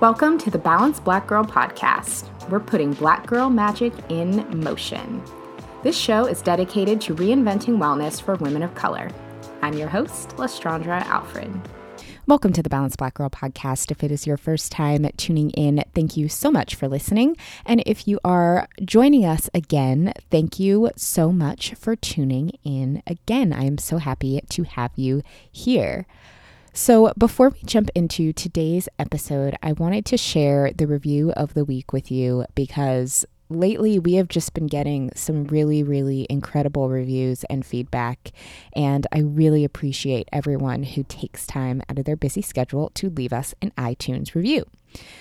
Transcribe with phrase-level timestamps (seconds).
[0.00, 2.30] Welcome to the Balanced Black Girl podcast.
[2.48, 5.22] We're putting black girl magic in motion.
[5.82, 9.10] This show is dedicated to reinventing wellness for women of color.
[9.60, 11.52] I'm your host, Lestraundra Alfred.
[12.26, 13.90] Welcome to the Balanced Black Girl podcast.
[13.90, 17.36] If it is your first time tuning in, thank you so much for listening.
[17.66, 23.52] And if you are joining us again, thank you so much for tuning in again.
[23.52, 25.22] I am so happy to have you
[25.52, 26.06] here.
[26.72, 31.64] So, before we jump into today's episode, I wanted to share the review of the
[31.64, 37.42] week with you because lately we have just been getting some really, really incredible reviews
[37.50, 38.30] and feedback.
[38.74, 43.32] And I really appreciate everyone who takes time out of their busy schedule to leave
[43.32, 44.64] us an iTunes review.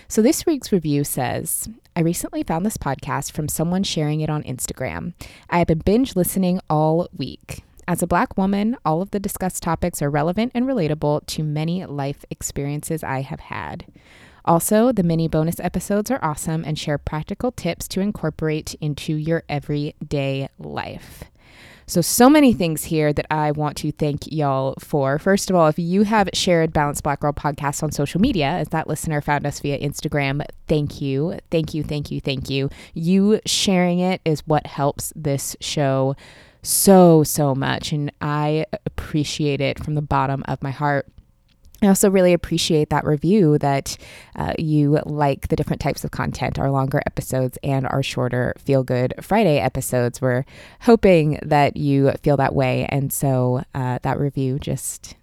[0.08, 4.44] So, this week's review says, I recently found this podcast from someone sharing it on
[4.44, 5.14] Instagram.
[5.50, 7.64] I have been binge listening all week.
[7.90, 11.88] As a Black woman, all of the discussed topics are relevant and relatable to many
[11.88, 13.88] life experiences I have had.
[14.46, 19.42] Also, the mini bonus episodes are awesome and share practical tips to incorporate into your
[19.50, 21.24] everyday life.
[21.88, 25.18] So, so many things here that I want to thank y'all for.
[25.18, 28.70] First of all, if you have shared Balanced Black Girl podcast on social media, as
[28.70, 31.40] that listener found us via Instagram, thank you.
[31.50, 32.70] Thank you, thank you, thank you.
[32.94, 36.16] You sharing it is what helps this show
[36.62, 37.92] so, so much.
[37.92, 41.08] And I appreciate it from the bottom of my heart.
[41.82, 43.96] I also really appreciate that review that
[44.36, 48.84] uh, you like the different types of content, our longer episodes and our shorter Feel
[48.84, 50.22] Good Friday episodes.
[50.22, 50.44] We're
[50.82, 52.86] hoping that you feel that way.
[52.90, 55.16] And so uh, that review just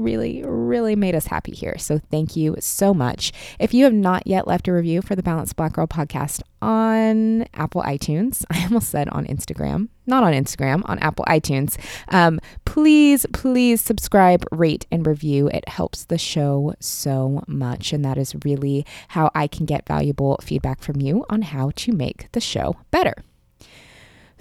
[0.00, 1.76] really, really made us happy here.
[1.78, 3.32] So thank you so much.
[3.58, 7.46] If you have not yet left a review for the Balanced Black Girl podcast on
[7.54, 11.76] Apple iTunes, I almost said on Instagram, not on Instagram, on Apple iTunes,
[12.08, 15.48] um, please, please subscribe, rate, and review.
[15.48, 17.92] It helps the show so much.
[17.92, 21.92] And that is really how I can get valuable feedback from you on how to
[21.92, 23.14] make the show better.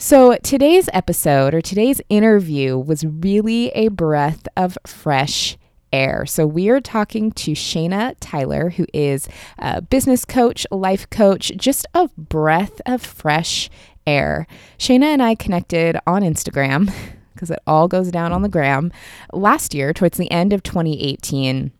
[0.01, 5.57] So, today's episode or today's interview was really a breath of fresh
[5.91, 6.25] air.
[6.25, 11.85] So, we are talking to Shayna Tyler, who is a business coach, life coach, just
[11.93, 13.69] a breath of fresh
[14.07, 14.47] air.
[14.77, 16.93] Shayna and I connected on Instagram
[17.33, 18.93] because it all goes down on the gram
[19.33, 21.73] last year, towards the end of 2018.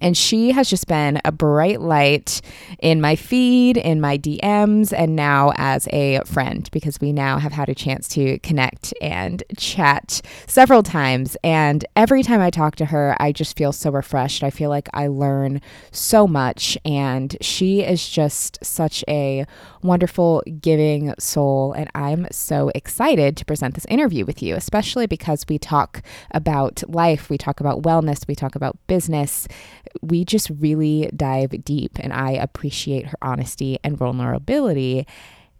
[0.00, 2.40] And she has just been a bright light
[2.78, 7.52] in my feed, in my DMs, and now as a friend because we now have
[7.52, 11.36] had a chance to connect and chat several times.
[11.42, 14.42] And every time I talk to her, I just feel so refreshed.
[14.42, 16.78] I feel like I learn so much.
[16.84, 19.44] And she is just such a
[19.82, 21.72] wonderful, giving soul.
[21.72, 26.82] And I'm so excited to present this interview with you, especially because we talk about
[26.88, 29.48] life, we talk about wellness, we talk about business
[30.02, 35.06] we just really dive deep, and I appreciate her honesty and vulnerability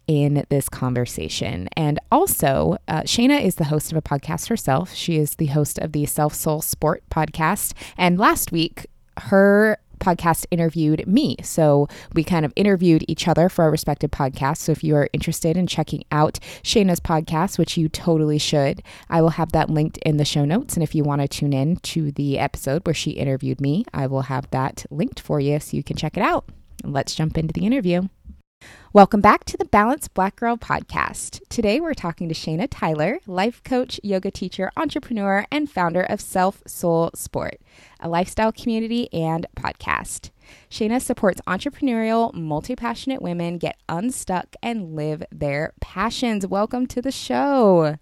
[0.07, 1.69] in this conversation.
[1.77, 4.93] And also, uh, Shayna is the host of a podcast herself.
[4.93, 7.75] She is the host of the Self Soul Sport podcast.
[7.97, 8.87] And last week,
[9.19, 11.37] her podcast interviewed me.
[11.43, 14.59] So we kind of interviewed each other for our respective podcasts.
[14.59, 19.23] So if you are interested in checking out Shayna's podcast, which you totally should, I
[19.23, 20.75] will have that linked in the show notes.
[20.75, 24.07] And if you want to tune in to the episode where she interviewed me, I
[24.07, 26.47] will have that linked for you so you can check it out.
[26.83, 28.09] Let's jump into the interview.
[28.93, 31.41] Welcome back to the Balanced Black Girl podcast.
[31.49, 36.61] Today we're talking to Shayna Tyler, life coach, yoga teacher, entrepreneur, and founder of Self
[36.67, 37.61] Soul Sport,
[38.01, 40.31] a lifestyle community and podcast.
[40.69, 46.45] Shayna supports entrepreneurial, multi passionate women get unstuck and live their passions.
[46.45, 47.97] Welcome to the show.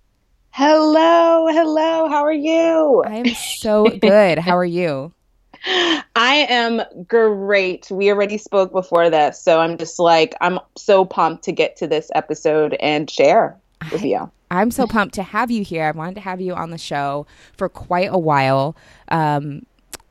[0.52, 2.08] Hello, hello.
[2.08, 3.04] How are you?
[3.06, 4.38] I am so good.
[4.38, 5.12] How are you?
[5.64, 7.91] I am great.
[7.91, 11.86] We already spoke before this, so I'm just like I'm so pumped to get to
[11.86, 13.56] this episode and share
[13.92, 14.30] with you.
[14.50, 15.84] I'm so pumped to have you here.
[15.84, 17.26] I wanted to have you on the show
[17.56, 18.76] for quite a while.
[19.08, 19.66] Um,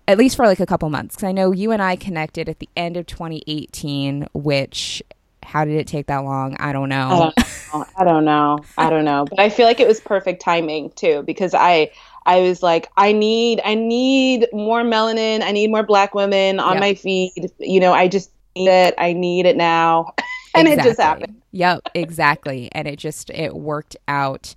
[0.08, 2.59] at least for like a couple months because I know you and I connected at
[2.59, 5.03] the end of 2018, which
[5.44, 6.55] how did it take that long?
[6.59, 7.32] I don't know.
[7.73, 8.59] I don't know.
[8.78, 9.26] I don't know.
[9.29, 11.91] But I feel like it was perfect timing too because I
[12.28, 15.41] I was like, I need, I need more melanin.
[15.41, 16.82] I need more black women on yep.
[16.82, 17.52] my feed.
[17.58, 18.94] You know, I just need it.
[18.97, 20.14] I need it now.
[20.53, 20.72] and exactly.
[20.72, 21.41] it just happened.
[21.53, 22.70] Yep, exactly.
[22.74, 24.53] and it just, it worked out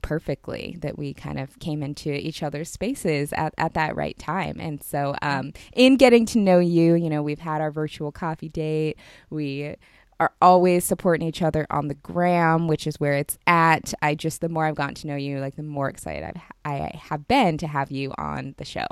[0.00, 4.56] perfectly that we kind of came into each other's spaces at, at that right time.
[4.58, 8.48] And so, um, in getting to know you, you know, we've had our virtual coffee
[8.48, 8.96] date.
[9.28, 9.76] We
[10.22, 13.92] are always supporting each other on the gram, which is where it's at.
[14.00, 16.90] I just, the more I've gotten to know you, like the more excited I've, I
[16.94, 18.86] have been to have you on the show.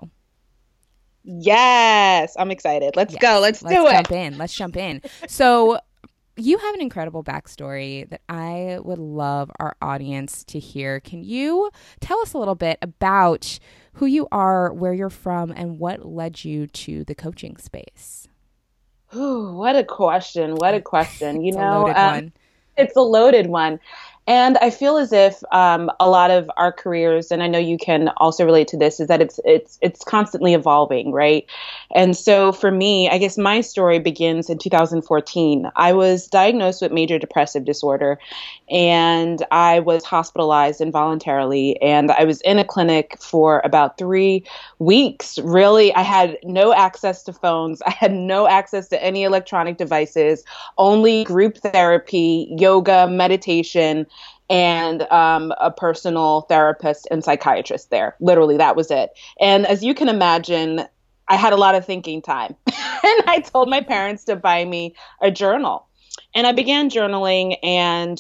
[1.22, 2.96] Yes, I'm excited.
[2.96, 3.40] Let's yes, go.
[3.40, 3.92] Let's, let's do it.
[3.92, 4.38] Jump in.
[4.38, 5.02] Let's jump in.
[5.28, 5.78] So,
[6.36, 10.98] you have an incredible backstory that I would love our audience to hear.
[10.98, 13.58] Can you tell us a little bit about
[13.94, 18.26] who you are, where you're from, and what led you to the coaching space?
[19.14, 20.56] Ooh, what a question.
[20.56, 21.44] What a question.
[21.44, 22.32] You know, um,
[22.76, 23.80] it's a loaded one.
[24.30, 27.76] And I feel as if um, a lot of our careers, and I know you
[27.76, 31.44] can also relate to this, is that it's it's it's constantly evolving, right?
[31.96, 35.68] And so for me, I guess my story begins in 2014.
[35.74, 38.20] I was diagnosed with major depressive disorder,
[38.70, 44.44] and I was hospitalized involuntarily, and I was in a clinic for about three
[44.78, 45.40] weeks.
[45.40, 47.82] Really, I had no access to phones.
[47.86, 50.44] I had no access to any electronic devices.
[50.78, 54.06] Only group therapy, yoga, meditation
[54.50, 58.16] and um, a personal therapist and psychiatrist there.
[58.20, 59.10] Literally, that was it.
[59.40, 60.82] And as you can imagine,
[61.28, 62.56] I had a lot of thinking time.
[62.66, 65.86] and I told my parents to buy me a journal.
[66.34, 68.18] And I began journaling, and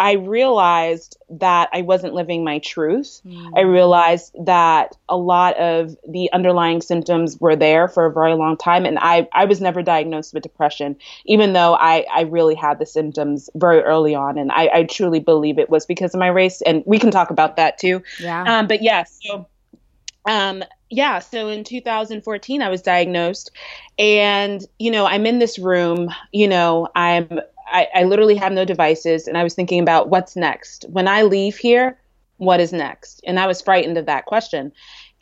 [0.00, 3.20] I realized that I wasn't living my truth.
[3.26, 3.52] Mm.
[3.56, 8.56] I realized that a lot of the underlying symptoms were there for a very long
[8.56, 8.84] time.
[8.84, 12.86] And I, I was never diagnosed with depression, even though I, I really had the
[12.86, 14.38] symptoms very early on.
[14.38, 16.62] And I, I truly believe it was because of my race.
[16.62, 18.02] And we can talk about that too.
[18.20, 18.44] Yeah.
[18.44, 19.46] Um, but yes, yeah, so
[20.28, 23.50] um, yeah, so in 2014, I was diagnosed,
[23.98, 26.10] and you know, I'm in this room.
[26.32, 27.40] You know, I'm
[27.70, 30.84] I, I literally have no devices, and I was thinking about what's next.
[30.88, 31.98] When I leave here,
[32.38, 33.20] what is next?
[33.26, 34.72] And I was frightened of that question.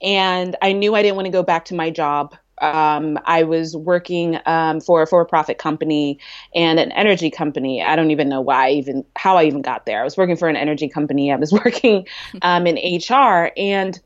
[0.03, 2.37] And I knew I didn't want to go back to my job.
[2.61, 6.19] Um, I was working um, for a for-profit company
[6.55, 7.83] and an energy company.
[7.83, 10.01] I don't even know why, I even how I even got there.
[10.01, 11.33] I was working for an energy company.
[11.33, 12.07] I was working
[12.43, 13.99] um, in HR, and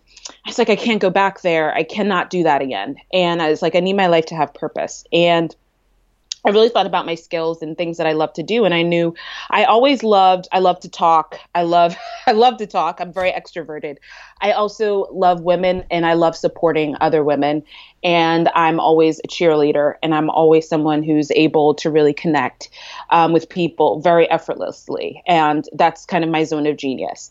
[0.44, 1.72] I was like, I can't go back there.
[1.74, 2.96] I cannot do that again.
[3.12, 5.04] And I was like, I need my life to have purpose.
[5.12, 5.54] And
[6.44, 8.64] I really thought about my skills and things that I love to do.
[8.64, 9.14] And I knew
[9.50, 11.38] I always loved, I love to talk.
[11.54, 11.96] I love,
[12.26, 13.00] I love to talk.
[13.00, 13.98] I'm very extroverted.
[14.40, 17.62] I also love women and I love supporting other women.
[18.02, 22.70] And I'm always a cheerleader and I'm always someone who's able to really connect
[23.10, 25.22] um, with people very effortlessly.
[25.26, 27.30] And that's kind of my zone of genius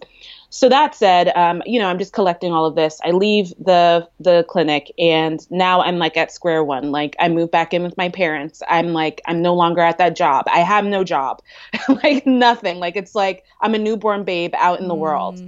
[0.52, 3.00] so that said, um, you know, I'm just collecting all of this.
[3.04, 6.92] I leave the the clinic, and now I'm like at square one.
[6.92, 8.64] Like I move back in with my parents.
[8.68, 10.46] I'm like I'm no longer at that job.
[10.52, 11.44] I have no job,
[12.04, 12.80] like nothing.
[12.80, 15.00] Like it's like I'm a newborn babe out in the mm.
[15.00, 15.40] world,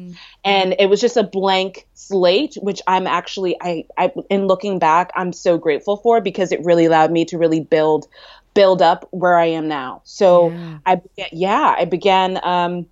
[0.46, 5.12] and it was just a blank slate, which I'm actually I I in looking back,
[5.16, 8.08] I'm so grateful for because it really allowed me to really build
[8.54, 10.02] build up where I am now.
[10.04, 10.78] So yeah.
[10.86, 11.02] I
[11.32, 12.40] yeah I began.
[12.44, 12.86] Um,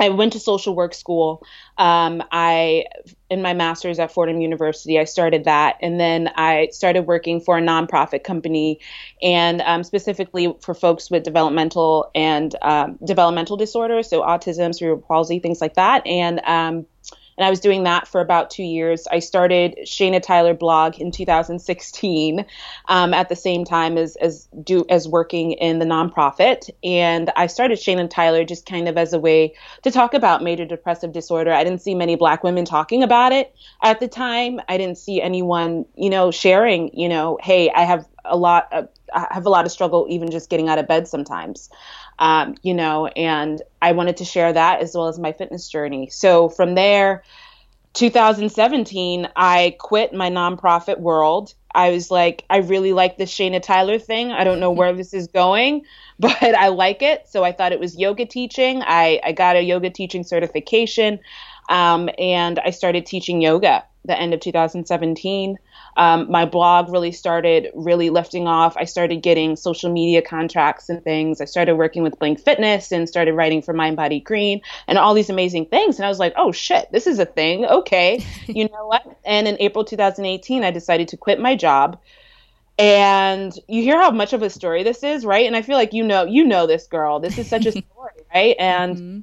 [0.00, 1.46] I went to social work school.
[1.76, 2.86] Um, I,
[3.28, 7.58] in my master's at Fordham University, I started that, and then I started working for
[7.58, 8.80] a nonprofit company,
[9.22, 15.38] and um, specifically for folks with developmental and um, developmental disorders, so autism, cerebral palsy,
[15.38, 16.86] things like that, and um,
[17.40, 19.06] and I was doing that for about two years.
[19.10, 22.44] I started Shayna Tyler blog in 2016,
[22.86, 27.46] um, at the same time as as do as working in the nonprofit, and I
[27.46, 29.54] started Shayna Tyler just kind of as a way
[29.84, 31.50] to talk about major depressive disorder.
[31.50, 34.60] I didn't see many Black women talking about it at the time.
[34.68, 38.88] I didn't see anyone, you know, sharing, you know, hey, I have a lot of,
[39.14, 41.70] I have a lot of struggle even just getting out of bed sometimes
[42.20, 46.10] um, you know, and I wanted to share that as well as my fitness journey.
[46.10, 47.24] So from there,
[47.94, 51.54] 2017, I quit my nonprofit world.
[51.74, 54.32] I was like, I really like this Shayna Tyler thing.
[54.32, 55.82] I don't know where this is going,
[56.20, 57.26] but I like it.
[57.28, 58.82] So I thought it was yoga teaching.
[58.82, 61.20] I, I got a yoga teaching certification
[61.70, 65.58] um, and I started teaching yoga the end of 2017
[65.96, 68.76] um, my blog really started really lifting off.
[68.76, 71.40] I started getting social media contracts and things.
[71.40, 75.14] I started working with Blink Fitness and started writing for Mind Body Green and all
[75.14, 75.98] these amazing things.
[75.98, 77.64] And I was like, oh shit, this is a thing.
[77.64, 78.24] Okay.
[78.46, 79.04] you know what?
[79.24, 81.98] And in April 2018, I decided to quit my job.
[82.78, 85.46] And you hear how much of a story this is, right?
[85.46, 87.20] And I feel like you know, you know this girl.
[87.20, 88.56] This is such a story, right?
[88.58, 89.20] And mm-hmm.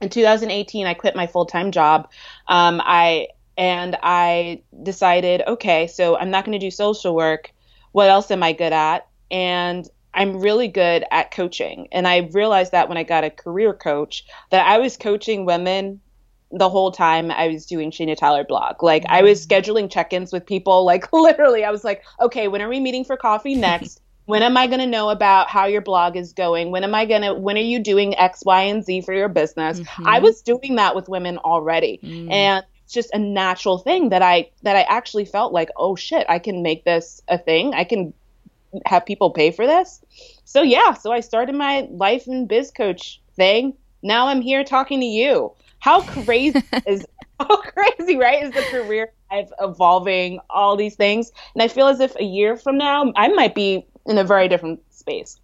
[0.00, 2.08] in 2018, I quit my full time job.
[2.48, 7.52] Um, I and I decided, okay, so I'm not going to do social work.
[7.92, 9.06] What else am I good at?
[9.30, 11.88] And I'm really good at coaching.
[11.92, 16.00] And I realized that when I got a career coach, that I was coaching women
[16.52, 18.82] the whole time I was doing Shayna Tyler blog.
[18.82, 19.48] Like I was mm.
[19.48, 20.84] scheduling check-ins with people.
[20.84, 24.00] Like literally, I was like, okay, when are we meeting for coffee next?
[24.26, 26.70] when am I going to know about how your blog is going?
[26.72, 29.28] When am I going to, when are you doing X, Y, and Z for your
[29.28, 29.80] business?
[29.80, 30.06] Mm-hmm.
[30.06, 32.00] I was doing that with women already.
[32.02, 32.30] Mm.
[32.30, 36.38] And just a natural thing that I that I actually felt like, oh shit, I
[36.38, 37.74] can make this a thing.
[37.74, 38.12] I can
[38.84, 40.00] have people pay for this.
[40.44, 43.74] So yeah, so I started my life and biz coach thing.
[44.02, 45.52] Now I'm here talking to you.
[45.78, 47.06] How crazy is
[47.40, 48.42] how crazy, right?
[48.44, 51.32] Is the career I've evolving all these things.
[51.54, 54.48] And I feel as if a year from now I might be in a very
[54.48, 55.38] different space.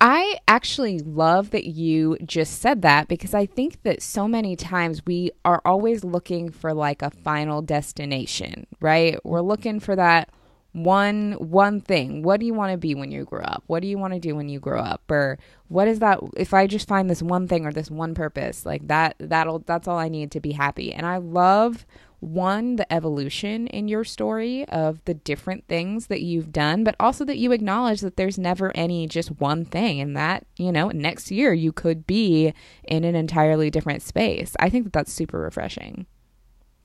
[0.00, 5.04] I actually love that you just said that because I think that so many times
[5.04, 9.18] we are always looking for like a final destination, right?
[9.24, 10.30] We're looking for that
[10.72, 12.22] one one thing.
[12.22, 13.64] What do you want to be when you grow up?
[13.66, 15.02] What do you want to do when you grow up?
[15.10, 15.38] Or
[15.68, 18.86] what is that if I just find this one thing or this one purpose, like
[18.88, 20.94] that that'll that's all I need to be happy.
[20.94, 21.84] And I love
[22.20, 27.24] one, the evolution in your story of the different things that you've done, but also
[27.24, 31.30] that you acknowledge that there's never any just one thing and that, you know, next
[31.30, 32.52] year you could be
[32.84, 34.54] in an entirely different space.
[34.60, 36.06] I think that that's super refreshing.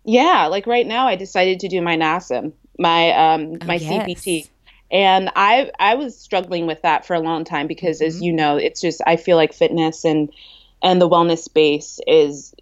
[0.05, 4.07] Yeah, like right now I decided to do my NASM, my um oh, my yes.
[4.07, 4.49] CPT.
[4.91, 8.07] And I I was struggling with that for a long time because mm-hmm.
[8.07, 10.31] as you know, it's just I feel like fitness and
[10.81, 12.53] and the wellness space is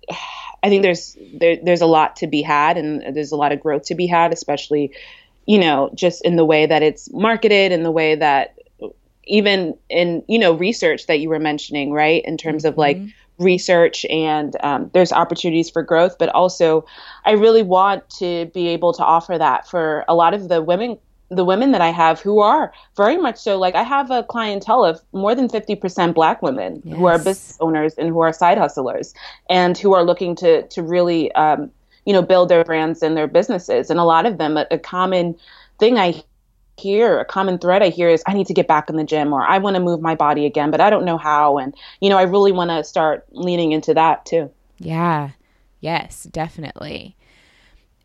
[0.63, 3.59] I think there's there, there's a lot to be had and there's a lot of
[3.59, 4.91] growth to be had, especially,
[5.45, 8.57] you know, just in the way that it's marketed and the way that
[9.25, 13.43] even in you know research that you were mentioning, right, in terms of like mm-hmm.
[13.43, 16.85] research and um, there's opportunities for growth, but also
[17.25, 20.97] I really want to be able to offer that for a lot of the women
[21.35, 24.85] the women that I have who are very much so like I have a clientele
[24.85, 26.97] of more than 50% black women yes.
[26.97, 29.13] who are business owners and who are side hustlers
[29.49, 31.71] and who are looking to to really um,
[32.05, 34.79] you know build their brands and their businesses and a lot of them a, a
[34.79, 35.35] common
[35.79, 36.23] thing I
[36.77, 39.31] hear a common thread I hear is I need to get back in the gym
[39.31, 42.09] or I want to move my body again but I don't know how and you
[42.09, 44.49] know I really want to start leaning into that too.
[44.79, 45.31] Yeah.
[45.79, 47.17] Yes, definitely.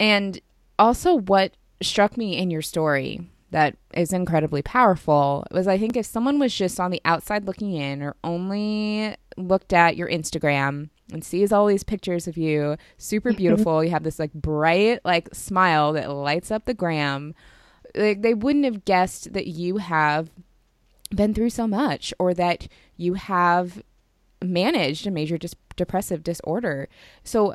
[0.00, 0.40] And
[0.78, 6.06] also what struck me in your story that is incredibly powerful was I think if
[6.06, 11.24] someone was just on the outside looking in or only looked at your Instagram and
[11.24, 15.92] sees all these pictures of you, super beautiful, you have this like bright like smile
[15.94, 17.34] that lights up the gram,
[17.94, 20.30] like they wouldn't have guessed that you have
[21.14, 23.82] been through so much or that you have
[24.42, 26.86] managed a major dis- depressive disorder.
[27.24, 27.54] So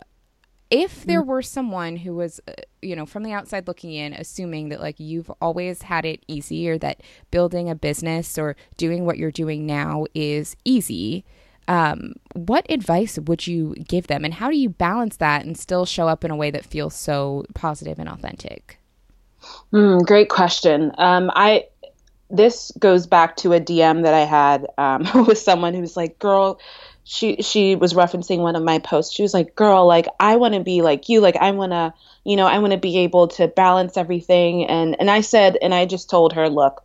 [0.74, 1.28] if there mm.
[1.28, 5.00] were someone who was uh, you know from the outside looking in assuming that like
[5.00, 9.66] you've always had it easy or that building a business or doing what you're doing
[9.66, 11.24] now is easy
[11.68, 14.26] um, what advice would you give them?
[14.26, 16.94] And how do you balance that and still show up in a way that feels
[16.94, 18.80] so positive and authentic?
[19.72, 20.92] Mm, great question.
[20.98, 21.66] Um, i
[22.30, 26.60] this goes back to a dm that i had um, with someone who's like girl
[27.04, 29.14] she she was referencing one of my posts.
[29.14, 31.20] She was like, "Girl, like I want to be like you.
[31.22, 31.94] Like I want to,
[32.24, 35.74] you know, I want to be able to balance everything." And and I said, and
[35.74, 36.84] I just told her, "Look,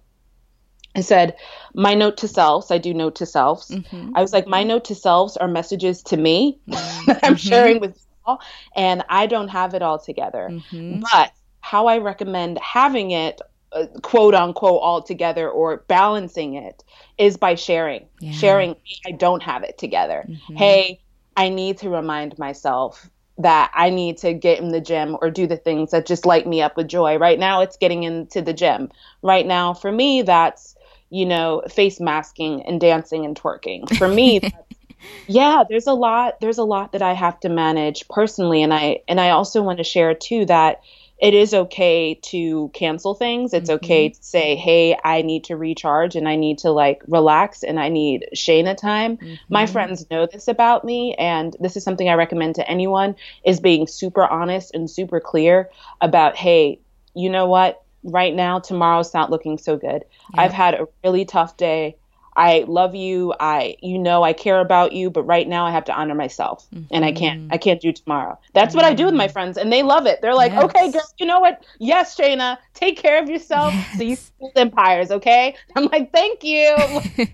[0.94, 1.36] I said,
[1.74, 3.70] my note to selves, I do note to selves.
[3.70, 4.12] Mm-hmm.
[4.16, 7.06] I was like, my note to selves are messages to me mm-hmm.
[7.06, 7.48] that I'm mm-hmm.
[7.48, 8.40] sharing with you all,
[8.74, 10.48] and I don't have it all together.
[10.50, 11.00] Mm-hmm.
[11.12, 13.40] But how I recommend having it
[13.72, 16.82] uh, quote unquote all together or balancing it
[17.18, 18.06] is by sharing.
[18.20, 18.32] Yeah.
[18.32, 20.24] sharing i don't have it together.
[20.26, 20.56] Mm-hmm.
[20.56, 21.00] hey
[21.36, 25.46] i need to remind myself that i need to get in the gym or do
[25.46, 27.18] the things that just light me up with joy.
[27.18, 28.90] Right now it's getting into the gym.
[29.22, 30.74] Right now for me that's
[31.10, 33.94] you know face masking and dancing and twerking.
[33.98, 34.40] For me
[35.26, 38.62] yeah there's a lot there's a lot that i have to manage personally.
[38.62, 40.80] And i and i also want to share too that
[41.18, 43.52] it is okay to cancel things.
[43.52, 43.84] It's mm-hmm.
[43.84, 47.80] okay to say, hey, I need to recharge and I need to like relax and
[47.80, 49.16] I need Shayna time.
[49.16, 49.34] Mm-hmm.
[49.48, 53.58] My friends know this about me and this is something I recommend to anyone is
[53.58, 55.70] being super honest and super clear
[56.00, 56.80] about, hey,
[57.14, 57.82] you know what?
[58.04, 60.04] Right now, tomorrow's not looking so good.
[60.34, 60.42] Yeah.
[60.42, 61.96] I've had a really tough day.
[62.38, 63.34] I love you.
[63.40, 66.66] I you know I care about you, but right now I have to honor myself
[66.72, 66.86] mm-hmm.
[66.92, 67.52] and I can't mm-hmm.
[67.52, 68.38] I can't do tomorrow.
[68.54, 68.76] That's mm-hmm.
[68.76, 69.32] what I do with my mm-hmm.
[69.32, 70.22] friends and they love it.
[70.22, 70.64] They're like, yes.
[70.64, 71.64] "Okay, girl, you know what?
[71.80, 73.98] Yes, Shayna, take care of yourself yes.
[73.98, 76.76] so you build empires, okay?" I'm like, "Thank you."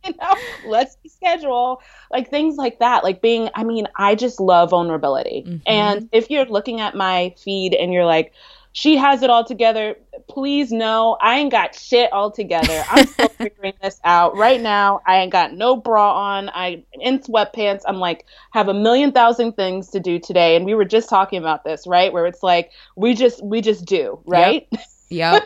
[0.04, 0.34] you know,
[0.66, 3.04] let's schedule like things like that.
[3.04, 5.44] Like being I mean, I just love vulnerability.
[5.46, 5.56] Mm-hmm.
[5.66, 8.32] And if you're looking at my feed and you're like,
[8.78, 9.96] she has it all together.
[10.28, 12.84] Please know I ain't got shit all together.
[12.88, 15.00] I'm still figuring this out right now.
[15.04, 16.48] I ain't got no bra on.
[16.50, 17.82] I in sweatpants.
[17.88, 21.40] I'm like have a million thousand things to do today, and we were just talking
[21.40, 22.12] about this, right?
[22.12, 24.68] Where it's like we just we just do, right?
[24.70, 24.80] Yep.
[25.10, 25.42] yep.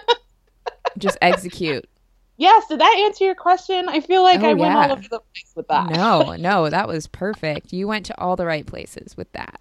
[0.98, 1.88] just execute.
[2.36, 3.88] Yes, did that answer your question?
[3.88, 5.88] I feel like oh, I went all over the place with that.
[5.88, 7.72] No, no, that was perfect.
[7.72, 9.58] You went to all the right places with that.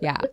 [0.00, 0.20] Yeah.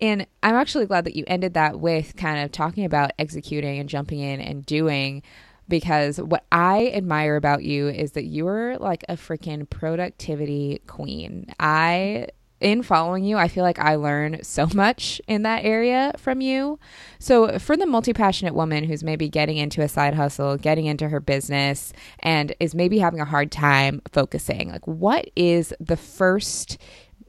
[0.00, 3.88] And I'm actually glad that you ended that with kind of talking about executing and
[3.88, 5.22] jumping in and doing
[5.68, 11.52] because what I admire about you is that you're like a freaking productivity queen.
[11.60, 12.28] I
[12.60, 16.78] in following you, I feel like I learn so much in that area from you.
[17.18, 21.08] So, for the multi passionate woman who's maybe getting into a side hustle, getting into
[21.08, 26.78] her business, and is maybe having a hard time focusing, like what is the first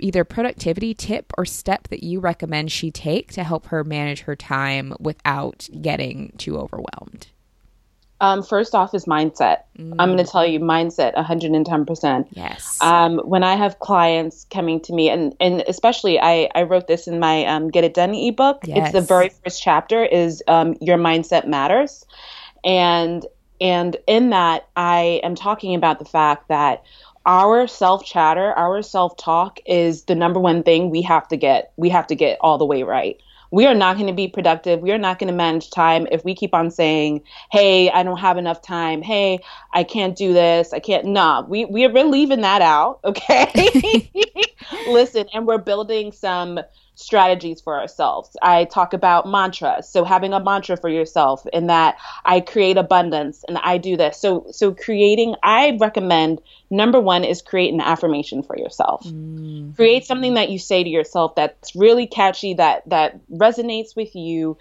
[0.01, 4.35] either productivity tip or step that you recommend she take to help her manage her
[4.35, 7.27] time without getting too overwhelmed?
[8.21, 9.61] Um, first off is mindset.
[9.77, 9.95] Mm.
[9.97, 12.27] I'm going to tell you mindset 110%.
[12.31, 12.77] Yes.
[12.81, 17.07] Um, when I have clients coming to me and, and especially I, I wrote this
[17.07, 18.59] in my um, Get It Done ebook.
[18.65, 18.77] Yes.
[18.77, 22.05] It's the very first chapter is um, your mindset matters.
[22.65, 23.25] And,
[23.61, 26.83] and in that I am talking about the fact that
[27.25, 31.73] our self chatter, our self talk is the number one thing we have to get.
[31.77, 33.19] We have to get all the way right
[33.51, 34.79] we are not going to be productive.
[34.81, 38.19] We are not going to manage time if we keep on saying, "Hey, I don't
[38.19, 39.01] have enough time.
[39.01, 39.39] Hey,
[39.73, 40.73] I can't do this.
[40.73, 42.99] I can't." Nah, we we are leaving that out.
[43.03, 44.11] Okay,
[44.87, 46.59] listen, and we're building some
[46.99, 48.35] strategies for ourselves.
[48.41, 49.87] I talk about mantras.
[49.87, 54.17] So having a mantra for yourself in that I create abundance and I do this.
[54.19, 59.03] So so creating I recommend number 1 is create an affirmation for yourself.
[59.05, 59.75] Mm.
[59.75, 64.57] Create something that you say to yourself that's really catchy that that resonates with you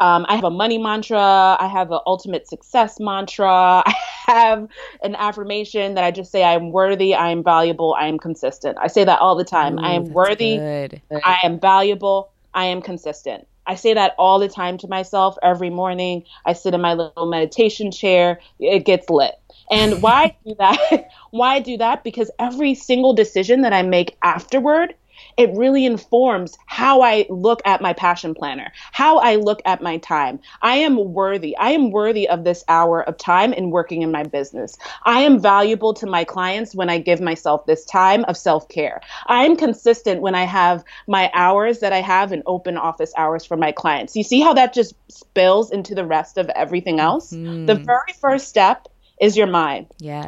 [0.00, 1.56] um, I have a money mantra.
[1.58, 3.82] I have an ultimate success mantra.
[3.86, 3.94] I
[4.26, 4.68] have
[5.02, 8.76] an affirmation that I just say I am worthy, I am valuable, I am consistent.
[8.80, 9.78] I say that all the time.
[9.78, 11.00] Ooh, I am worthy, good.
[11.24, 13.46] I am valuable, I am consistent.
[13.66, 16.24] I say that all the time to myself every morning.
[16.44, 18.40] I sit in my little meditation chair.
[18.60, 19.34] It gets lit.
[19.70, 21.08] And why do that?
[21.30, 22.04] why do that?
[22.04, 24.94] Because every single decision that I make afterward
[25.36, 29.98] it really informs how I look at my passion planner, how I look at my
[29.98, 30.40] time.
[30.62, 31.56] I am worthy.
[31.56, 34.78] I am worthy of this hour of time in working in my business.
[35.04, 39.00] I am valuable to my clients when I give myself this time of self care.
[39.26, 43.44] I am consistent when I have my hours that I have in open office hours
[43.44, 44.16] for my clients.
[44.16, 47.32] You see how that just spills into the rest of everything else?
[47.32, 47.66] Mm.
[47.66, 48.88] The very first step
[49.20, 49.86] is your mind.
[49.98, 50.26] Yes.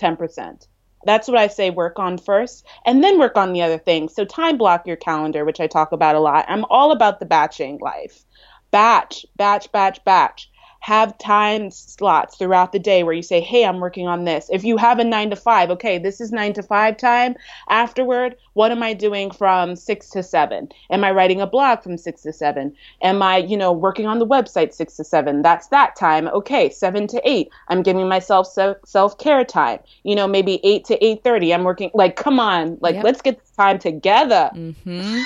[0.00, 0.66] 110%
[1.06, 4.14] that's what I say work on first and then work on the other things.
[4.14, 6.44] So time block your calendar, which I talk about a lot.
[6.48, 8.24] I'm all about the batching life.
[8.70, 10.50] Batch, batch, batch, batch
[10.86, 14.48] have time slots throughout the day where you say, Hey, I'm working on this.
[14.52, 17.34] If you have a nine to five, okay, this is nine to five time.
[17.68, 20.68] Afterward, what am I doing from six to seven?
[20.90, 22.72] Am I writing a blog from six to seven?
[23.02, 25.42] Am I, you know, working on the website six to seven?
[25.42, 26.28] That's that time.
[26.28, 27.48] Okay, seven to eight.
[27.66, 29.80] I'm giving myself self care time.
[30.04, 31.52] You know, maybe eight to eight thirty.
[31.52, 33.02] I'm working like, come on, like yep.
[33.02, 34.50] let's get this time together.
[34.54, 35.18] Mm-hmm.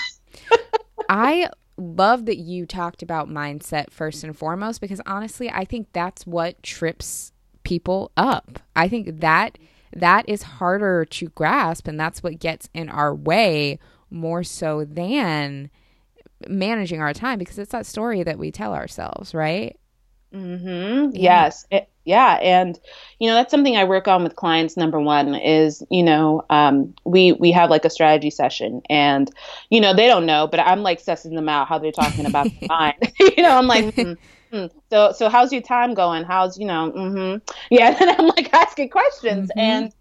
[1.11, 6.27] I love that you talked about mindset first and foremost because honestly, I think that's
[6.27, 7.33] what trips
[7.64, 8.61] people up.
[8.77, 9.59] I think that
[9.95, 13.79] that is harder to grasp and that's what gets in our way
[14.11, 15.71] more so than
[16.49, 19.80] managing our time because it's that story that we tell ourselves, right?
[20.33, 21.11] Mhm.
[21.14, 21.21] Yeah.
[21.21, 21.66] Yes.
[21.71, 22.79] It, yeah and
[23.19, 26.95] you know that's something i work on with clients number one is you know um,
[27.05, 29.31] we we have like a strategy session and
[29.71, 32.47] you know they don't know but i'm like sussing them out how they're talking about
[32.47, 34.16] the mind you know i'm like mm,
[34.53, 34.71] mm.
[34.90, 37.55] so so how's your time going how's you know mm-hmm.
[37.71, 39.61] yeah and i'm like asking questions mm-hmm.
[39.61, 39.95] and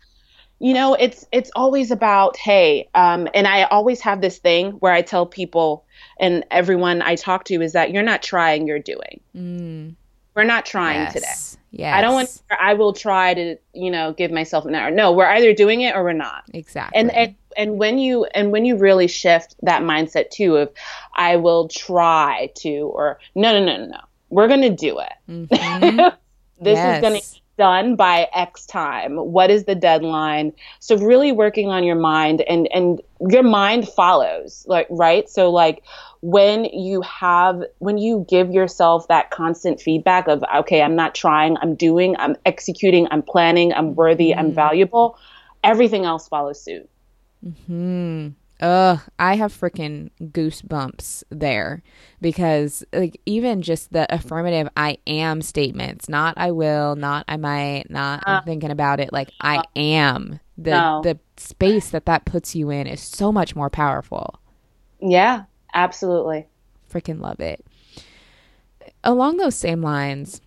[0.59, 4.93] you know it's it's always about hey um, and i always have this thing where
[4.93, 5.85] i tell people
[6.19, 9.95] and everyone i talk to is that you're not trying you're doing mm.
[10.35, 11.13] We're not trying yes.
[11.13, 11.95] today yeah.
[11.95, 14.89] I don't want I will try to, you know, give myself an hour.
[14.89, 16.43] No, we're either doing it or we're not.
[16.53, 16.99] Exactly.
[16.99, 20.71] And and and when you and when you really shift that mindset too of
[21.15, 23.99] I will try to or no no no no no.
[24.29, 25.13] We're gonna do it.
[25.29, 25.97] Mm-hmm.
[26.63, 26.97] this yes.
[26.97, 29.17] is gonna be done by X time?
[29.17, 30.53] What is the deadline?
[30.79, 35.29] So really working on your mind and and your mind follows, like right?
[35.29, 35.83] So like
[36.21, 41.57] when you have when you give yourself that constant feedback of okay, I'm not trying,
[41.61, 44.39] I'm doing, I'm executing, I'm planning, I'm worthy, mm-hmm.
[44.39, 45.17] I'm valuable,
[45.63, 46.89] everything else follows suit.
[47.45, 48.33] Mhm.
[48.61, 51.81] Ugh, I have freaking goosebumps there
[52.19, 57.85] because, like, even just the affirmative I am statements, not I will, not I might,
[57.89, 60.39] not uh, I'm thinking about it, like I uh, am.
[60.57, 61.01] The, no.
[61.03, 64.41] the space that that puts you in is so much more powerful.
[64.99, 66.47] Yeah, absolutely.
[66.91, 67.65] Freaking love it.
[69.03, 70.41] Along those same lines,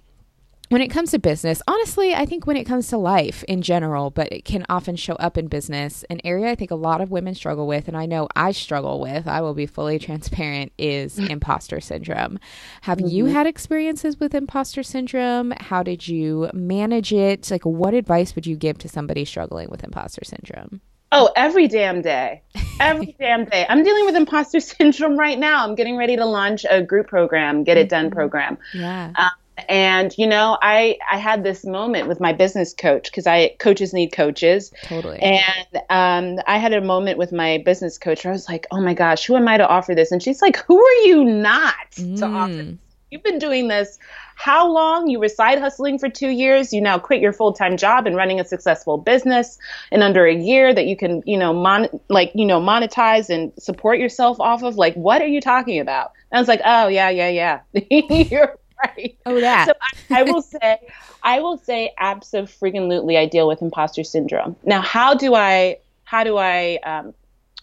[0.73, 4.09] when it comes to business, honestly, I think when it comes to life in general,
[4.09, 7.11] but it can often show up in business, an area I think a lot of
[7.11, 11.19] women struggle with, and I know I struggle with, I will be fully transparent, is
[11.31, 12.39] imposter syndrome.
[12.81, 13.09] Have mm-hmm.
[13.09, 15.53] you had experiences with imposter syndrome?
[15.61, 17.51] How did you manage it?
[17.51, 20.81] Like, what advice would you give to somebody struggling with imposter syndrome?
[21.13, 22.43] Oh, every damn day.
[22.81, 23.67] Every damn day.
[23.69, 25.65] I'm dealing with imposter syndrome right now.
[25.65, 28.15] I'm getting ready to launch a group program, Get It Done mm-hmm.
[28.15, 28.59] program.
[28.73, 29.13] Yeah.
[29.17, 29.31] Um,
[29.69, 33.93] and you know i i had this moment with my business coach because i coaches
[33.93, 38.35] need coaches totally and um i had a moment with my business coach where i
[38.35, 40.83] was like oh my gosh who am i to offer this and she's like who
[40.83, 42.19] are you not mm.
[42.19, 42.79] to offer this?
[43.11, 43.99] you've been doing this
[44.43, 48.07] how long you were side hustling for two years you now quit your full-time job
[48.07, 49.59] and running a successful business
[49.93, 53.53] in under a year that you can you know mon like you know monetize and
[53.59, 56.89] support yourself off of like what are you talking about and i was like oh
[56.89, 57.61] yeah yeah yeah
[58.31, 59.17] you're right.
[59.27, 59.69] Oh, that.
[59.69, 59.75] So
[60.11, 60.79] I, I will say,
[61.23, 64.57] I will say, absolutely, I deal with imposter syndrome.
[64.65, 67.15] Now, how do I, how do I um,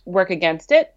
[0.05, 0.95] work against it?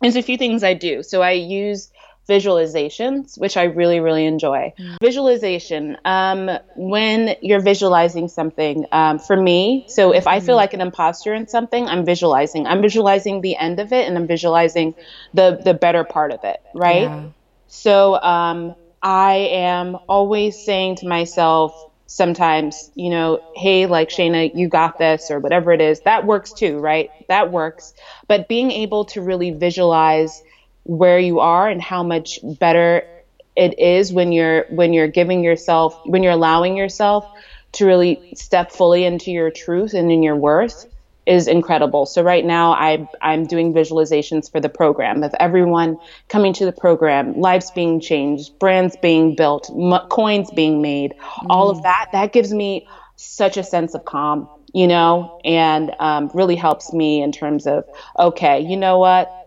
[0.00, 1.02] There's a few things I do.
[1.02, 1.90] So I use
[2.30, 4.72] visualizations, which I really, really enjoy.
[4.78, 4.96] Mm.
[5.02, 10.56] Visualization, um, when you're visualizing something, um, for me, so if I feel mm-hmm.
[10.56, 12.66] like an imposter in something, I'm visualizing.
[12.66, 14.94] I'm visualizing the end of it and I'm visualizing
[15.34, 17.02] the, the better part of it, right?
[17.02, 17.24] Yeah.
[17.66, 24.68] So um, I am always saying to myself, sometimes, you know, hey, like Shayna, you
[24.68, 26.00] got this, or whatever it is.
[26.00, 27.08] That works too, right?
[27.28, 27.94] That works.
[28.26, 30.42] But being able to really visualize
[30.90, 33.06] where you are and how much better
[33.54, 37.24] it is when you're when you're giving yourself when you're allowing yourself
[37.70, 40.86] to really step fully into your truth and in your worth
[41.26, 42.06] is incredible.
[42.06, 45.96] So right now I I'm doing visualizations for the program of everyone
[46.28, 51.46] coming to the program, lives being changed, brands being built, m- coins being made, mm.
[51.48, 51.82] all of mm.
[51.84, 52.08] that.
[52.10, 57.22] That gives me such a sense of calm, you know, and um, really helps me
[57.22, 57.84] in terms of
[58.18, 59.39] okay, you know what,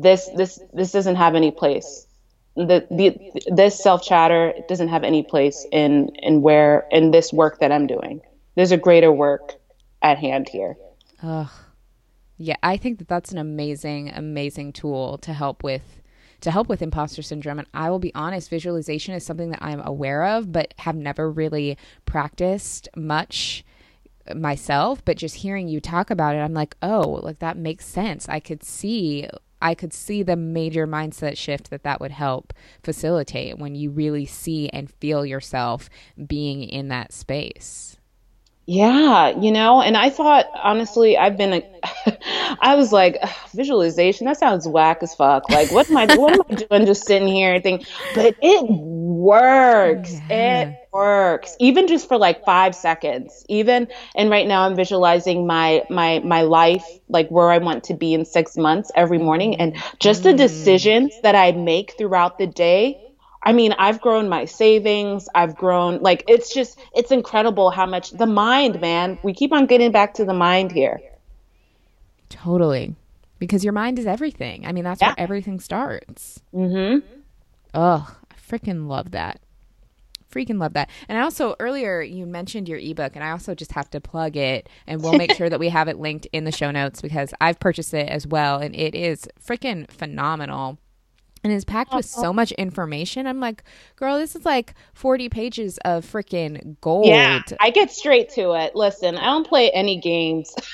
[0.00, 2.06] this this this doesn't have any place.
[2.56, 7.60] The, the this self chatter doesn't have any place in in where in this work
[7.60, 8.20] that I'm doing.
[8.54, 9.54] There's a greater work
[10.02, 10.76] at hand here.
[11.22, 11.48] Ugh.
[12.38, 16.02] Yeah, I think that that's an amazing, amazing tool to help with
[16.40, 17.60] to help with imposter syndrome.
[17.60, 21.30] And I will be honest, visualization is something that I'm aware of, but have never
[21.30, 23.64] really practiced much
[24.34, 25.04] myself.
[25.04, 28.28] But just hearing you talk about it, I'm like, oh, like that makes sense.
[28.28, 29.28] I could see
[29.62, 34.26] I could see the major mindset shift that that would help facilitate when you really
[34.26, 35.88] see and feel yourself
[36.26, 37.96] being in that space.
[38.66, 41.80] Yeah, you know, and I thought honestly, I've been a,
[42.60, 43.18] I was like
[43.52, 44.26] visualization.
[44.26, 45.50] That sounds whack as fuck.
[45.50, 46.06] Like, what am I?
[46.16, 46.86] what am I doing?
[46.86, 48.36] Just sitting here and think, but it
[49.22, 50.12] works.
[50.28, 50.62] Yeah.
[50.62, 53.44] It works, even just for like five seconds.
[53.48, 57.94] Even and right now, I'm visualizing my my my life, like where I want to
[57.94, 60.38] be in six months every morning, and just the mm.
[60.38, 63.02] decisions that I make throughout the day
[63.44, 65.28] I mean, I've grown my savings.
[65.34, 69.18] I've grown, like, it's just, it's incredible how much the mind, man.
[69.22, 71.00] We keep on getting back to the mind here.
[72.28, 72.94] Totally.
[73.38, 74.64] Because your mind is everything.
[74.64, 75.08] I mean, that's yeah.
[75.08, 76.40] where everything starts.
[76.54, 77.18] Mm hmm.
[78.52, 79.40] Freaking love that.
[80.30, 80.90] Freaking love that.
[81.08, 84.36] And I also, earlier, you mentioned your ebook, and I also just have to plug
[84.36, 87.34] it, and we'll make sure that we have it linked in the show notes because
[87.40, 90.78] I've purchased it as well, and it is freaking phenomenal
[91.44, 93.26] and it's packed with so much information.
[93.26, 93.64] I'm like,
[93.96, 97.06] girl, this is like 40 pages of freaking gold.
[97.06, 98.76] Yeah, I get straight to it.
[98.76, 100.54] Listen, I don't play any games.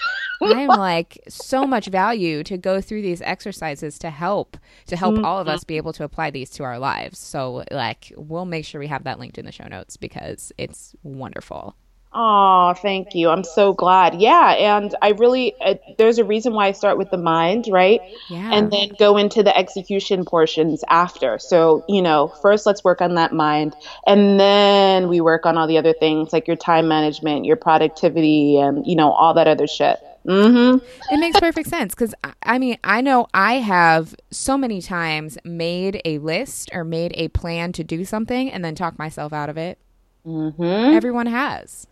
[0.41, 5.25] I'm like so much value to go through these exercises to help to help mm-hmm.
[5.25, 7.19] all of us be able to apply these to our lives.
[7.19, 10.95] So like we'll make sure we have that linked in the show notes because it's
[11.03, 11.75] wonderful.
[12.13, 13.29] Oh, thank you.
[13.29, 14.21] I'm so glad.
[14.21, 18.01] Yeah, and I really uh, there's a reason why I start with the mind, right?
[18.31, 18.51] Yeah.
[18.53, 21.39] And then go into the execution portions after.
[21.39, 25.67] So, you know, first let's work on that mind and then we work on all
[25.67, 29.67] the other things like your time management, your productivity and, you know, all that other
[29.67, 29.99] shit.
[30.27, 31.15] Mm-hmm.
[31.15, 36.01] It makes perfect sense because I mean, I know I have so many times made
[36.07, 39.59] a list or made a plan to do something and then talk myself out of
[39.59, 39.79] it.
[40.27, 40.95] Mm-hmm.
[40.97, 41.87] Everyone has.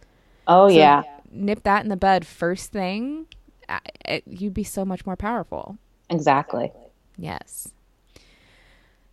[0.46, 1.02] Oh, so yeah.
[1.30, 3.26] Nip that in the bud first thing,
[3.68, 5.76] uh, it, you'd be so much more powerful.
[6.09, 6.72] Exactly.
[7.18, 7.72] Yes.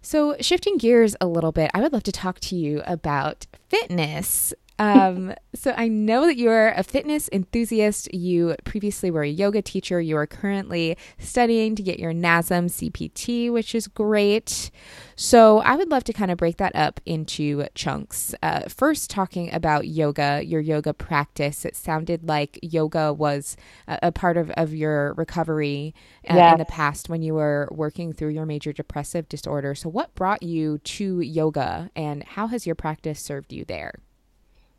[0.02, 4.54] So, shifting gears a little bit, I would love to talk to you about fitness.
[4.80, 8.14] Um, so I know that you're a fitness enthusiast.
[8.14, 10.02] You previously were a yoga teacher.
[10.02, 14.72] You are currently studying to get your NASM CPT, which is great.
[15.16, 18.34] So I would love to kind of break that up into chunks.
[18.42, 21.66] Uh, first, talking about yoga, your yoga practice.
[21.66, 23.56] It sounded like yoga was
[23.88, 25.94] a, a part of, of your recovery
[26.28, 26.54] uh, yes.
[26.54, 29.76] in the past when you were working through your major depressive disorder.
[29.76, 34.00] So, what brought you to yoga and how has your practice served you there?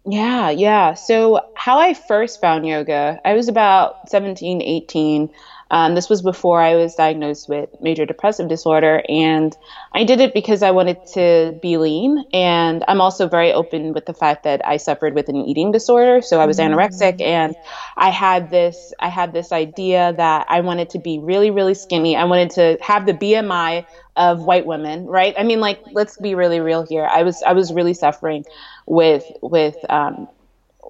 [0.06, 0.94] Yeah, yeah.
[0.94, 5.30] So, how I first found yoga, I was about 17, 18.
[5.70, 9.56] Um, this was before I was diagnosed with major depressive disorder, and
[9.92, 12.24] I did it because I wanted to be lean.
[12.32, 16.22] And I'm also very open with the fact that I suffered with an eating disorder,
[16.22, 16.74] so I was mm-hmm.
[16.74, 17.54] anorexic, and
[17.96, 22.16] I had this I had this idea that I wanted to be really, really skinny.
[22.16, 25.34] I wanted to have the BMI of white women, right?
[25.36, 27.04] I mean, like, let's be really real here.
[27.04, 28.44] I was I was really suffering
[28.86, 30.28] with with um,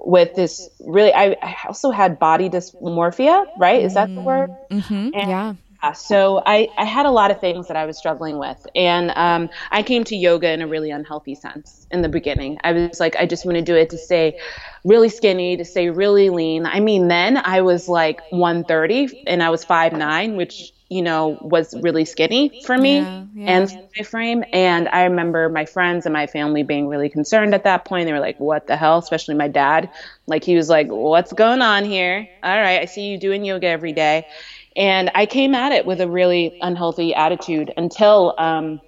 [0.05, 5.11] with this really I, I, also had body dysmorphia right is that the word mm-hmm.
[5.15, 5.55] yeah
[5.93, 8.67] so I, I had a lot of things that I was struggling with.
[8.75, 12.59] And um, I came to yoga in a really unhealthy sense in the beginning.
[12.65, 14.39] I was like, I just want to do it to stay
[14.85, 16.67] really skinny, to stay really lean.
[16.67, 21.75] I mean, then I was like 130 and I was 5'9, which you know, was
[21.83, 23.59] really skinny for me yeah, yeah.
[23.59, 24.45] and my frame.
[24.53, 28.07] And I remember my friends and my family being really concerned at that point.
[28.07, 28.99] They were like, what the hell?
[28.99, 29.91] Especially my dad.
[30.29, 32.29] Like, he was like, what's going on here?
[32.45, 34.25] All right, I see you doing yoga every day.
[34.77, 38.81] And I came at it with a really unhealthy attitude until, um,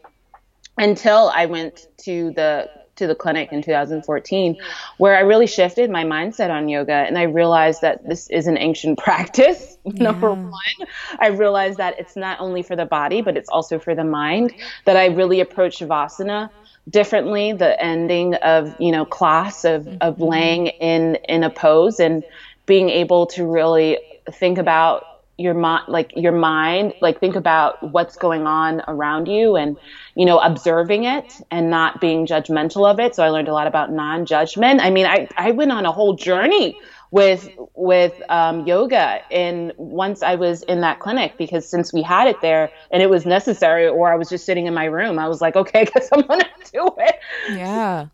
[0.79, 4.57] until I went to the to the clinic in 2014
[4.99, 8.59] where I really shifted my mindset on yoga and I realized that this is an
[8.59, 9.75] ancient practice.
[9.87, 10.03] Yeah.
[10.03, 10.89] Number one,
[11.21, 14.53] I realized that it's not only for the body, but it's also for the mind,
[14.85, 16.51] that I really approach Shavasana
[16.91, 19.99] differently, the ending of, you know, class of, mm-hmm.
[20.01, 22.25] of laying in, in a pose and
[22.67, 23.99] being able to really
[24.33, 25.05] think about
[25.39, 29.77] your mind like your mind like think about what's going on around you and
[30.15, 33.15] you know observing it and not being judgmental of it.
[33.15, 34.81] So i learned a lot about non-judgment.
[34.81, 36.79] I mean i i went on a whole journey
[37.11, 42.27] with with um, yoga and once i was in that clinic because since we had
[42.27, 45.29] it there and it was necessary or i was just sitting in my room i
[45.29, 47.17] was like okay because i'm gonna do it.
[47.51, 48.07] Yeah.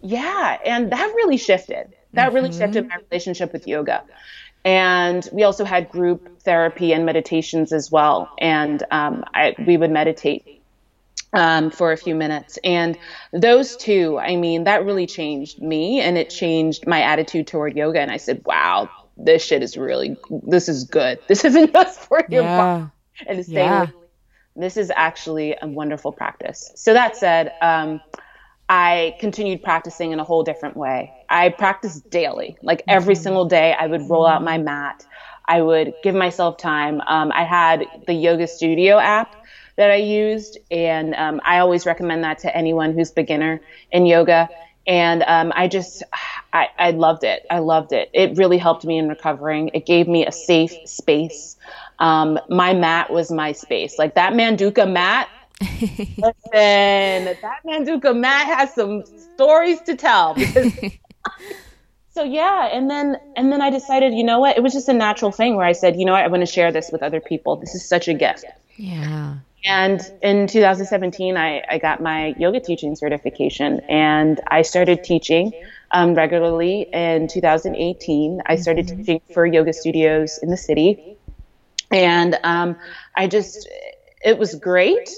[0.00, 0.58] Yeah.
[0.64, 1.94] And that really shifted.
[2.14, 2.34] That mm-hmm.
[2.34, 4.04] really shifted my relationship with yoga
[4.64, 8.32] and we also had group therapy and meditations as well.
[8.38, 10.62] And um, I, we would meditate
[11.32, 12.58] um, for a few minutes.
[12.62, 12.96] And
[13.32, 18.00] those two, I mean, that really changed me and it changed my attitude toward yoga.
[18.00, 21.18] And I said, wow, this shit is really, this is good.
[21.28, 22.56] This isn't just for your yeah.
[22.56, 22.90] body
[23.26, 23.86] and to stay yeah.
[24.54, 26.72] This is actually a wonderful practice.
[26.76, 28.02] So that said, um,
[28.68, 31.12] I continued practicing in a whole different way.
[31.32, 33.22] I practiced daily, like every mm-hmm.
[33.22, 33.74] single day.
[33.78, 35.04] I would roll out my mat.
[35.46, 37.00] I would give myself time.
[37.06, 39.34] Um, I had the Yoga Studio app
[39.76, 44.48] that I used, and um, I always recommend that to anyone who's beginner in yoga.
[44.86, 46.02] And um, I just,
[46.52, 47.46] I, I loved it.
[47.50, 48.10] I loved it.
[48.12, 49.70] It really helped me in recovering.
[49.72, 51.56] It gave me a safe space.
[51.98, 53.98] Um, my mat was my space.
[53.98, 55.30] Like that Manduka mat
[55.80, 60.34] Listen, that Manduka mat has some stories to tell.
[60.34, 60.72] Because,
[62.12, 64.56] so yeah, and then and then I decided, you know what?
[64.56, 66.22] It was just a natural thing where I said, you know what?
[66.22, 67.56] I want to share this with other people.
[67.56, 68.44] This is such a gift.
[68.76, 69.36] Yeah.
[69.64, 75.52] And in 2017, I, I got my yoga teaching certification and I started teaching
[75.92, 78.42] um, regularly in 2018.
[78.44, 78.96] I started mm-hmm.
[78.96, 81.16] teaching for yoga studios in the city.
[81.92, 82.76] And um,
[83.16, 83.68] I just,
[84.24, 85.08] it was great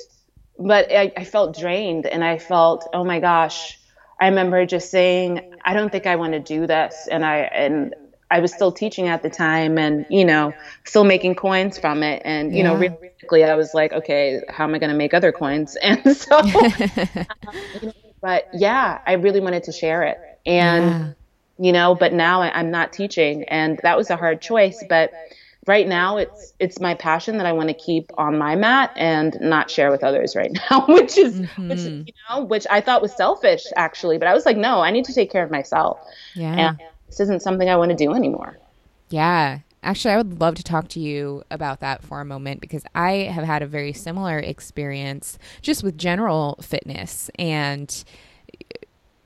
[0.59, 3.79] but I, I felt drained and I felt, oh my gosh.
[4.25, 7.09] I remember just saying, I don't think I want to do this.
[7.11, 7.95] And I, and
[8.31, 12.23] I was still teaching at the time and, you know, still making coins from it.
[12.25, 12.73] And, you yeah.
[12.73, 15.77] know, realistically, I was like, okay, how am I going to make other coins?
[15.83, 16.41] And so,
[18.23, 20.17] but yeah, I really wanted to share it.
[20.47, 21.15] And,
[21.59, 21.67] yeah.
[21.67, 23.45] you know, but now I'm not teaching.
[23.45, 24.83] And that was a hard choice.
[24.89, 25.13] But,
[25.67, 29.37] right now it's it's my passion that I want to keep on my mat and
[29.41, 31.69] not share with others right now, which is mm-hmm.
[31.69, 34.91] which you know, which I thought was selfish actually, but I was like, no, I
[34.91, 35.99] need to take care of myself.
[36.35, 36.69] Yeah.
[36.69, 38.59] And this isn't something I want to do anymore.
[39.11, 39.61] Yeah.
[39.83, 43.13] Actually, I would love to talk to you about that for a moment because I
[43.13, 48.03] have had a very similar experience just with general fitness and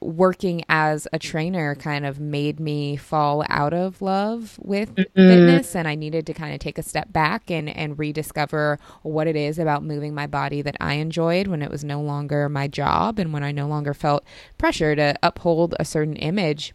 [0.01, 5.13] working as a trainer kind of made me fall out of love with mm-hmm.
[5.15, 9.27] fitness and I needed to kind of take a step back and and rediscover what
[9.27, 12.69] it is about moving my body that I enjoyed when it was no longer my
[12.69, 14.25] job and when I no longer felt
[14.57, 16.75] pressure to uphold a certain image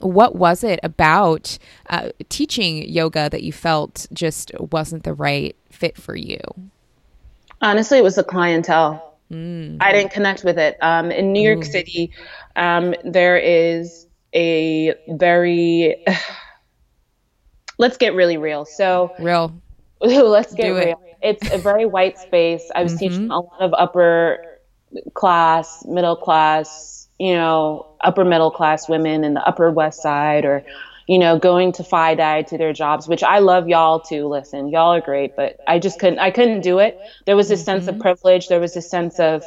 [0.00, 1.58] what was it about
[1.90, 6.40] uh, teaching yoga that you felt just wasn't the right fit for you?
[7.60, 9.11] Honestly, it was the clientele.
[9.32, 9.78] Mm.
[9.80, 10.76] I didn't connect with it.
[10.82, 11.70] Um, in New York Ooh.
[11.70, 12.12] City,
[12.54, 16.04] um, there is a very
[17.78, 18.64] let's get really real.
[18.64, 19.60] So real.
[20.00, 21.00] let's get real.
[21.22, 22.70] It's a very white space.
[22.74, 22.98] I was mm-hmm.
[22.98, 24.58] teaching a lot of upper
[25.14, 30.64] class, middle class, you know, upper middle class women in the Upper West Side, or
[31.06, 34.68] you know, going to FIDI to their jobs, which I love y'all to listen.
[34.68, 36.18] Y'all are great, but I just couldn't.
[36.18, 36.98] I couldn't do it.
[37.26, 37.64] There was a mm-hmm.
[37.64, 38.02] sense of mm-hmm.
[38.02, 38.48] privilege.
[38.48, 39.44] There was a sense of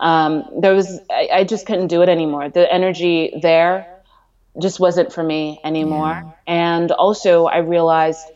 [0.00, 1.00] um, there was.
[1.10, 2.48] I, I just couldn't do it anymore.
[2.48, 3.86] The energy there
[4.60, 6.08] just wasn't for me anymore.
[6.08, 6.32] Yeah.
[6.46, 8.26] And also, I realized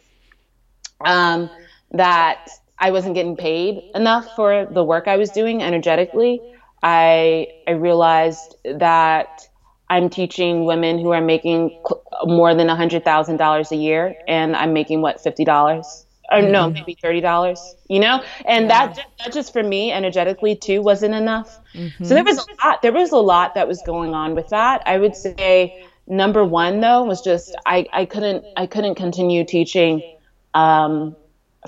[1.04, 1.50] um,
[1.92, 2.48] that
[2.78, 6.40] I wasn't getting paid enough for the work I was doing energetically.
[6.82, 9.48] I I realized that
[9.92, 11.78] I'm teaching women who are making
[12.24, 16.50] more than hundred thousand dollars a year, and I'm making what fifty dollars or mm-hmm.
[16.50, 17.60] no, maybe thirty dollars.
[17.88, 18.86] You know, and yeah.
[18.86, 21.58] that that just for me energetically too wasn't enough.
[21.74, 22.04] Mm-hmm.
[22.04, 22.80] So there was a lot.
[22.80, 24.82] There was a lot that was going on with that.
[24.86, 30.02] I would say number one though was just I, I couldn't I couldn't continue teaching
[30.54, 31.16] um,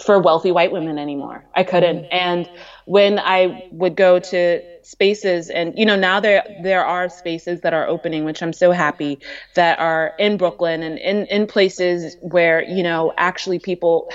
[0.00, 1.44] for wealthy white women anymore.
[1.54, 2.04] I couldn't.
[2.04, 2.16] Mm-hmm.
[2.16, 2.50] And
[2.86, 7.72] when I would go to spaces and you know now there there are spaces that
[7.72, 9.18] are opening which I'm so happy
[9.54, 14.10] that are in Brooklyn and in in places where you know actually people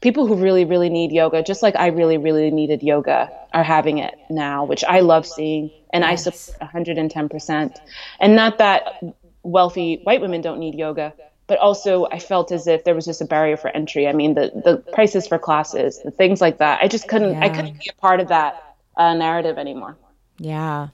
[0.00, 3.98] people who really really need yoga just like I really really needed yoga are having
[3.98, 6.04] it now which I love seeing and.
[6.04, 7.76] I support 110%.
[8.20, 9.02] And not that
[9.42, 11.14] wealthy white women don't need yoga
[11.50, 14.06] but also I felt as if there was just a barrier for entry.
[14.06, 16.78] I mean, the the prices for classes, the things like that.
[16.80, 17.44] I just couldn't yeah.
[17.44, 19.98] I couldn't be a part of that uh, narrative anymore.
[20.38, 20.90] Yeah,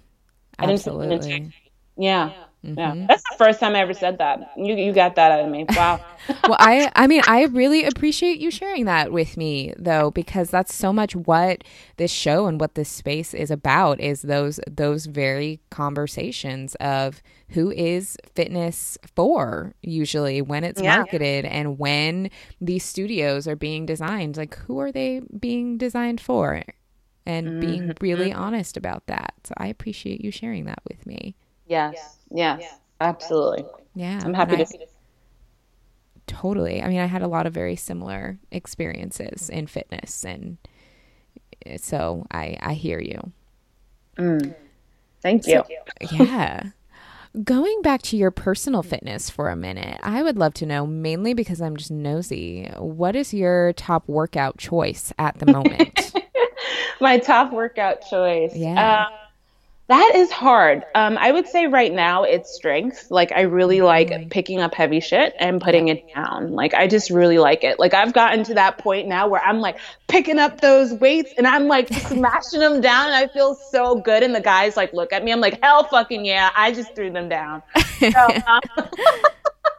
[0.58, 1.52] absolutely.
[1.98, 2.32] Yeah.
[2.66, 2.78] Mm-hmm.
[2.78, 4.50] Yeah, that's the first time I ever said that.
[4.56, 5.64] You you got that out of me.
[5.70, 6.04] Wow.
[6.44, 10.74] well, I I mean, I really appreciate you sharing that with me though because that's
[10.74, 11.62] so much what
[11.96, 17.70] this show and what this space is about is those those very conversations of who
[17.70, 20.96] is fitness for usually when it's yeah.
[20.96, 22.28] marketed and when
[22.60, 26.64] these studios are being designed like who are they being designed for
[27.26, 27.60] and mm-hmm.
[27.60, 29.34] being really honest about that.
[29.44, 31.34] So I appreciate you sharing that with me.
[31.66, 32.18] Yes.
[32.30, 32.78] Yes.
[33.00, 33.64] Absolutely.
[33.94, 34.20] Yeah.
[34.24, 34.86] I'm happy I, to
[36.26, 36.82] Totally.
[36.82, 40.58] I mean, I had a lot of very similar experiences in fitness and
[41.78, 43.32] so I I hear you.
[44.18, 44.54] Mm.
[45.22, 45.62] Thank you.
[45.66, 46.62] So, yeah.
[47.44, 51.34] Going back to your personal fitness for a minute, I would love to know, mainly
[51.34, 56.14] because I'm just nosy, what is your top workout choice at the moment?
[57.00, 58.56] My top workout choice.
[58.56, 59.06] Yeah.
[59.10, 59.25] Uh,
[59.88, 60.84] that is hard.
[60.96, 63.06] Um, I would say right now it's strength.
[63.08, 66.52] Like I really like picking up heavy shit and putting it down.
[66.52, 67.78] Like I just really like it.
[67.78, 71.46] Like I've gotten to that point now where I'm like picking up those weights and
[71.46, 74.24] I'm like smashing them down and I feel so good.
[74.24, 75.30] And the guys like look at me.
[75.30, 76.50] I'm like hell fucking yeah.
[76.56, 77.62] I just threw them down.
[77.96, 78.60] So, um,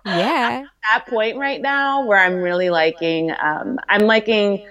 [0.07, 0.65] yeah.
[0.89, 3.31] that point right now where I'm really liking.
[3.39, 4.65] Um, I'm liking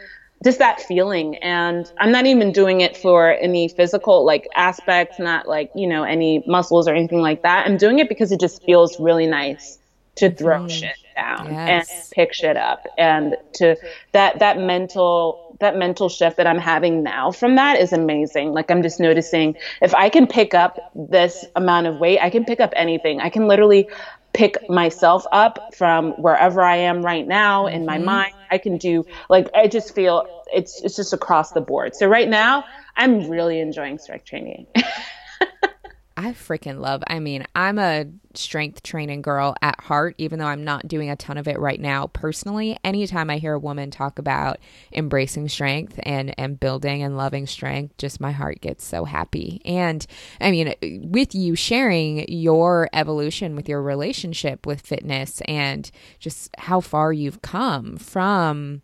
[0.44, 5.49] just that feeling and i'm not even doing it for any physical like aspects not
[5.49, 8.62] like you know any muscles or anything like that i'm doing it because it just
[8.64, 9.79] feels really nice
[10.14, 10.70] to throw mm.
[10.70, 11.88] shit down yes.
[11.88, 13.77] and pick shit up and to
[14.12, 18.70] that that mental that mental shift that i'm having now from that is amazing like
[18.70, 22.61] i'm just noticing if i can pick up this amount of weight i can pick
[22.61, 23.88] up anything i can literally
[24.37, 28.05] pick myself up from wherever I am right now in my mm-hmm.
[28.05, 28.35] mind.
[28.51, 31.95] I can do like I just feel it's it's just across the board.
[31.95, 32.65] So right now,
[32.97, 34.67] I'm really enjoying strength training.
[36.18, 37.02] I freaking love.
[37.07, 41.16] I mean, I'm a strength training girl at heart, even though I'm not doing a
[41.16, 42.79] ton of it right now personally.
[42.83, 44.59] Anytime I hear a woman talk about
[44.92, 49.61] embracing strength and and building and loving strength, just my heart gets so happy.
[49.66, 50.07] And
[50.40, 50.74] I mean,
[51.11, 57.42] with you sharing your evolution with your relationship with fitness and just how far you've
[57.42, 58.81] come from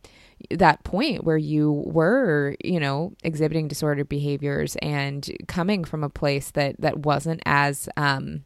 [0.50, 6.50] that point where you were, you know, exhibiting disordered behaviors and coming from a place
[6.52, 8.44] that that wasn't as um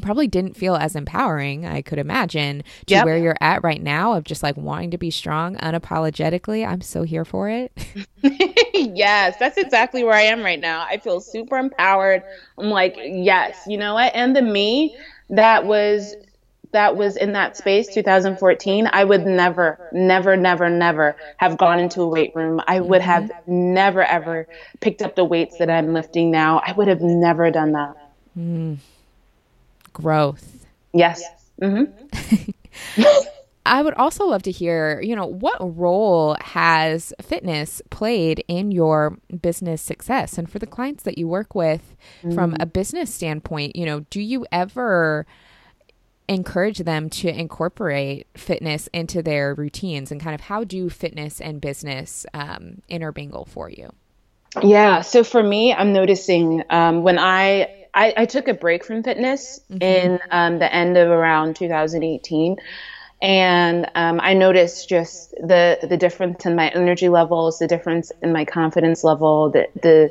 [0.00, 3.04] probably didn't feel as empowering, I could imagine, to yep.
[3.04, 6.66] where you're at right now of just like wanting to be strong unapologetically.
[6.66, 7.72] I'm so here for it.
[8.22, 10.86] yes, that's exactly where I am right now.
[10.88, 12.22] I feel super empowered.
[12.58, 14.14] I'm like, yes, you know what?
[14.14, 14.96] And the me
[15.28, 16.14] that was
[16.72, 22.02] that was in that space 2014 i would never never never never have gone into
[22.02, 23.74] a weight room i would have mm-hmm.
[23.74, 24.46] never ever
[24.80, 28.76] picked up the weights that i'm lifting now i would have never done that mm.
[29.92, 31.22] growth yes
[31.60, 32.50] Mm-hmm.
[33.66, 39.18] I would also love to hear, you know, what role has fitness played in your
[39.42, 40.38] business success?
[40.38, 42.34] And for the clients that you work with mm-hmm.
[42.34, 45.26] from a business standpoint, you know, do you ever
[46.30, 51.60] encourage them to incorporate fitness into their routines and kind of how do fitness and
[51.60, 53.90] business um, intermingle for you?
[54.62, 55.00] Yeah.
[55.00, 59.60] So for me, I'm noticing um, when I, I, I took a break from fitness
[59.70, 59.82] mm-hmm.
[59.82, 62.56] in um, the end of around 2018
[63.22, 68.32] and um, I noticed just the the difference in my energy levels, the difference in
[68.32, 70.10] my confidence level, the the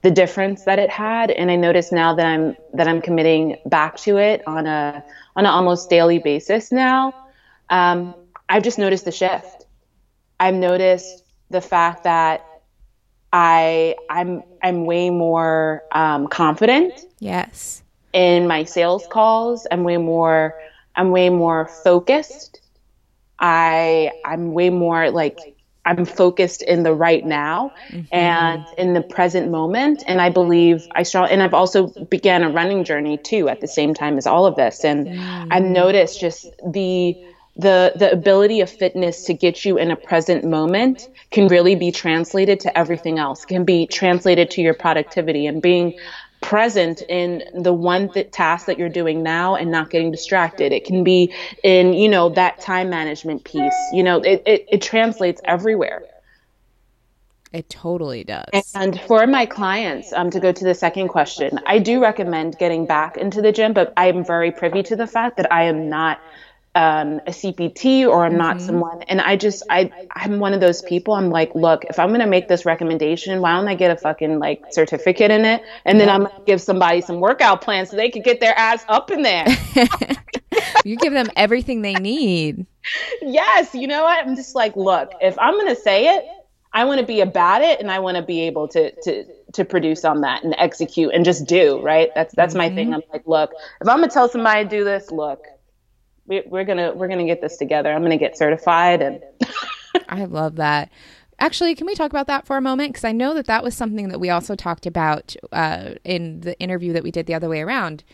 [0.00, 3.98] the difference that it had, and I noticed now that I'm that I'm committing back
[3.98, 5.04] to it on a
[5.36, 7.14] on an almost daily basis now.
[7.70, 8.14] Um,
[8.48, 9.66] I've just noticed the shift.
[10.40, 12.44] I've noticed the fact that
[13.32, 16.92] I I'm I'm way more um, confident.
[17.18, 17.82] Yes.
[18.12, 20.54] In my sales calls, I'm way more
[20.94, 22.60] I'm way more focused.
[23.38, 25.55] I I'm way more like
[25.86, 28.02] I'm focused in the right now mm-hmm.
[28.12, 30.02] and in the present moment.
[30.06, 33.68] And I believe I saw, and I've also began a running journey too at the
[33.68, 34.84] same time as all of this.
[34.84, 35.48] And mm.
[35.50, 37.16] I've noticed just the
[37.58, 41.90] the the ability of fitness to get you in a present moment can really be
[41.90, 43.46] translated to everything else.
[43.46, 45.98] Can be translated to your productivity and being
[46.40, 50.72] present in the one th- task that you're doing now and not getting distracted.
[50.72, 51.32] It can be
[51.62, 53.74] in, you know, that time management piece.
[53.92, 56.02] You know, it, it, it translates everywhere.
[57.52, 58.72] It totally does.
[58.74, 62.86] And for my clients, um, to go to the second question, I do recommend getting
[62.86, 65.88] back into the gym, but I am very privy to the fact that I am
[65.88, 66.20] not
[66.76, 68.38] um, a CPT or I'm mm-hmm.
[68.38, 69.02] not someone.
[69.04, 71.14] And I just, I, I'm one of those people.
[71.14, 73.96] I'm like, look, if I'm going to make this recommendation, why don't I get a
[73.96, 75.62] fucking like certificate in it?
[75.86, 78.56] And then I'm going to give somebody some workout plans so they could get their
[78.58, 79.46] ass up in there.
[80.84, 82.66] you give them everything they need.
[83.22, 83.74] Yes.
[83.74, 84.26] You know what?
[84.26, 86.26] I'm just like, look, if I'm going to say it,
[86.74, 89.24] I want to be about it and I want to be able to, to,
[89.54, 92.10] to produce on that and execute and just do, right?
[92.14, 92.58] That's, that's mm-hmm.
[92.58, 92.88] my thing.
[92.88, 92.96] Mm-hmm.
[92.96, 95.42] I'm like, look, if I'm going to tell somebody to do this, look,
[96.26, 97.92] we, we're gonna we're gonna get this together.
[97.92, 99.20] I'm gonna get certified, and
[100.08, 100.90] I love that.
[101.38, 102.92] Actually, can we talk about that for a moment?
[102.92, 106.58] Because I know that that was something that we also talked about uh, in the
[106.58, 108.04] interview that we did the other way around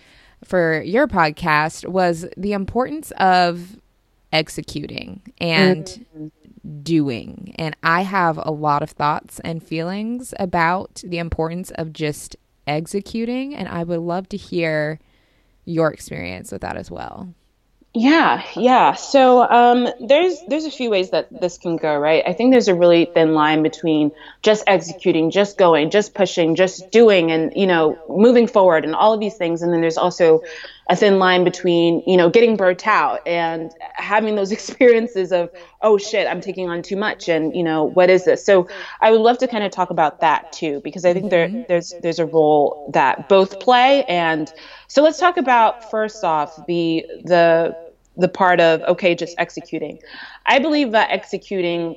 [0.45, 3.81] for your podcast was the importance of
[4.33, 6.81] executing and mm-hmm.
[6.83, 7.55] doing.
[7.59, 12.37] And I have a lot of thoughts and feelings about the importance of just
[12.67, 13.55] executing.
[13.55, 14.99] And I would love to hear
[15.65, 17.35] your experience with that as well.
[17.95, 18.95] Yeah, yeah.
[18.95, 22.23] So um, there's there's a few ways that this can go, right?
[22.27, 26.91] I think there's a really thin line between just executing, just going, just pushing, just
[26.91, 29.61] doing, and you know, moving forward, and all of these things.
[29.61, 30.41] And then there's also
[30.89, 35.51] a thin line between you know getting burnt out and having those experiences of
[35.83, 38.43] oh shit, I'm taking on too much, and you know what is this?
[38.43, 38.69] So
[39.03, 41.65] I would love to kind of talk about that too, because I think there mm-hmm.
[41.69, 44.51] there's there's a role that both play and
[44.93, 47.82] so let's talk about first off the the
[48.17, 49.99] the part of okay, just executing.
[50.47, 51.97] I believe that executing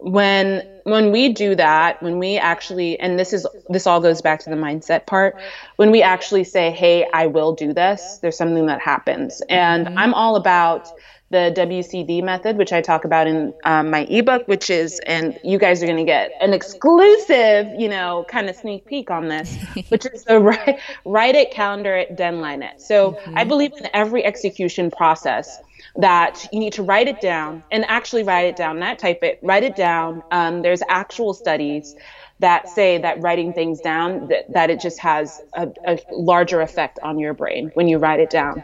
[0.00, 4.40] when when we do that when we actually and this is this all goes back
[4.40, 5.36] to the mindset part
[5.76, 10.12] when we actually say hey i will do this there's something that happens and i'm
[10.12, 10.88] all about
[11.30, 15.58] the WCD method, which I talk about in um, my ebook, which is, and you
[15.58, 19.56] guys are going to get an exclusive, you know, kind of sneak peek on this,
[19.88, 22.80] which is the write, write it, calendar it, deadline it.
[22.80, 23.38] So mm-hmm.
[23.38, 25.60] I believe in every execution process
[25.96, 29.38] that you need to write it down and actually write it down, not type it,
[29.42, 30.22] write it down.
[30.30, 31.96] Um, there's actual studies
[32.40, 36.98] that say that writing things down, that, that it just has a, a larger effect
[37.02, 38.62] on your brain when you write it down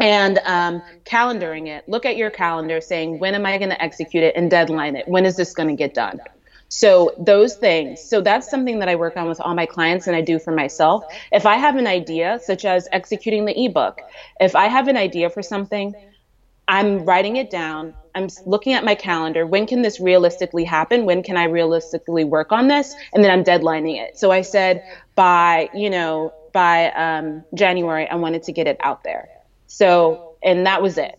[0.00, 1.88] and um, calendaring it.
[1.88, 5.06] Look at your calendar saying, when am I going to execute it and deadline it?
[5.06, 6.20] When is this going to get done?
[6.68, 8.00] So those things.
[8.00, 10.52] So that's something that I work on with all my clients and I do for
[10.52, 11.04] myself.
[11.32, 14.00] If I have an idea, such as executing the ebook,
[14.38, 15.94] if I have an idea for something,
[16.68, 17.94] I'm writing it down.
[18.14, 19.44] I'm looking at my calendar.
[19.44, 21.06] When can this realistically happen?
[21.06, 22.94] When can I realistically work on this?
[23.12, 24.16] And then I'm deadlining it.
[24.16, 24.84] So I said
[25.16, 29.28] by, you know, by um, January, I wanted to get it out there.
[29.70, 31.16] So, and that was it.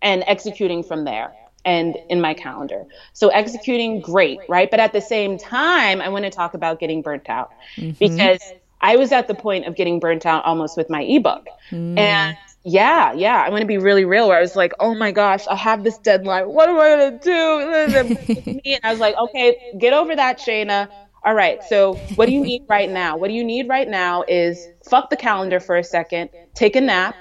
[0.00, 1.32] And executing from there
[1.64, 2.84] and in my calendar.
[3.12, 4.70] So executing great, right?
[4.70, 7.90] But at the same time, I want to talk about getting burnt out mm-hmm.
[7.98, 8.40] because
[8.80, 11.48] I was at the point of getting burnt out almost with my ebook.
[11.70, 11.98] Mm.
[11.98, 15.10] And yeah, yeah, I want to be really real where I was like, oh my
[15.10, 16.48] gosh, I have this deadline.
[16.48, 18.60] What am I going to do?
[18.64, 20.88] and I was like, okay, get over that, Shayna.
[21.24, 23.16] All right, so what do you need right now?
[23.16, 26.80] What do you need right now is fuck the calendar for a second, take a
[26.80, 27.16] nap,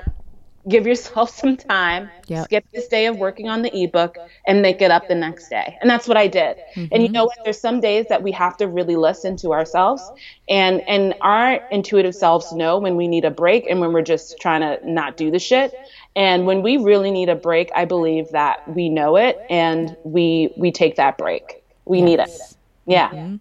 [0.68, 2.46] give yourself some time, yep.
[2.46, 5.78] skip this day of working on the ebook, and make it up the next day.
[5.82, 6.58] And that's what I did.
[6.76, 6.94] Mm-hmm.
[6.94, 7.38] And you know what?
[7.44, 10.04] There's some days that we have to really listen to ourselves,
[10.50, 14.40] and and our intuitive selves know when we need a break and when we're just
[14.40, 15.74] trying to not do the shit.
[16.16, 20.54] And when we really need a break, I believe that we know it and we
[20.58, 21.64] we take that break.
[21.86, 22.06] We yes.
[22.06, 22.58] need it.
[22.86, 23.10] Yeah.
[23.10, 23.36] Mm-hmm.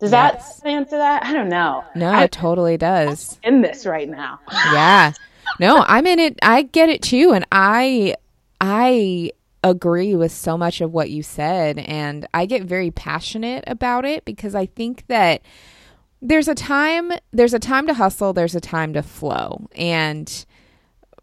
[0.00, 0.60] Does yes.
[0.60, 1.24] that answer that?
[1.24, 1.84] I don't know.
[1.96, 3.38] No, I, it totally does.
[3.42, 4.38] in this right now.
[4.52, 5.12] yeah
[5.60, 6.38] no, I'm in it.
[6.42, 8.14] I get it too, and I
[8.60, 9.32] I
[9.64, 14.24] agree with so much of what you said, and I get very passionate about it
[14.24, 15.42] because I think that
[16.20, 20.44] there's a time there's a time to hustle, there's a time to flow, and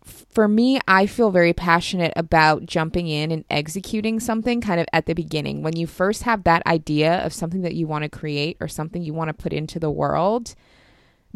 [0.06, 5.08] for me, I feel very passionate about jumping in and executing something kind of at
[5.08, 5.64] the beginning.
[5.64, 9.02] When you first have that idea of something that you want to create or something
[9.02, 10.54] you want to put into the world,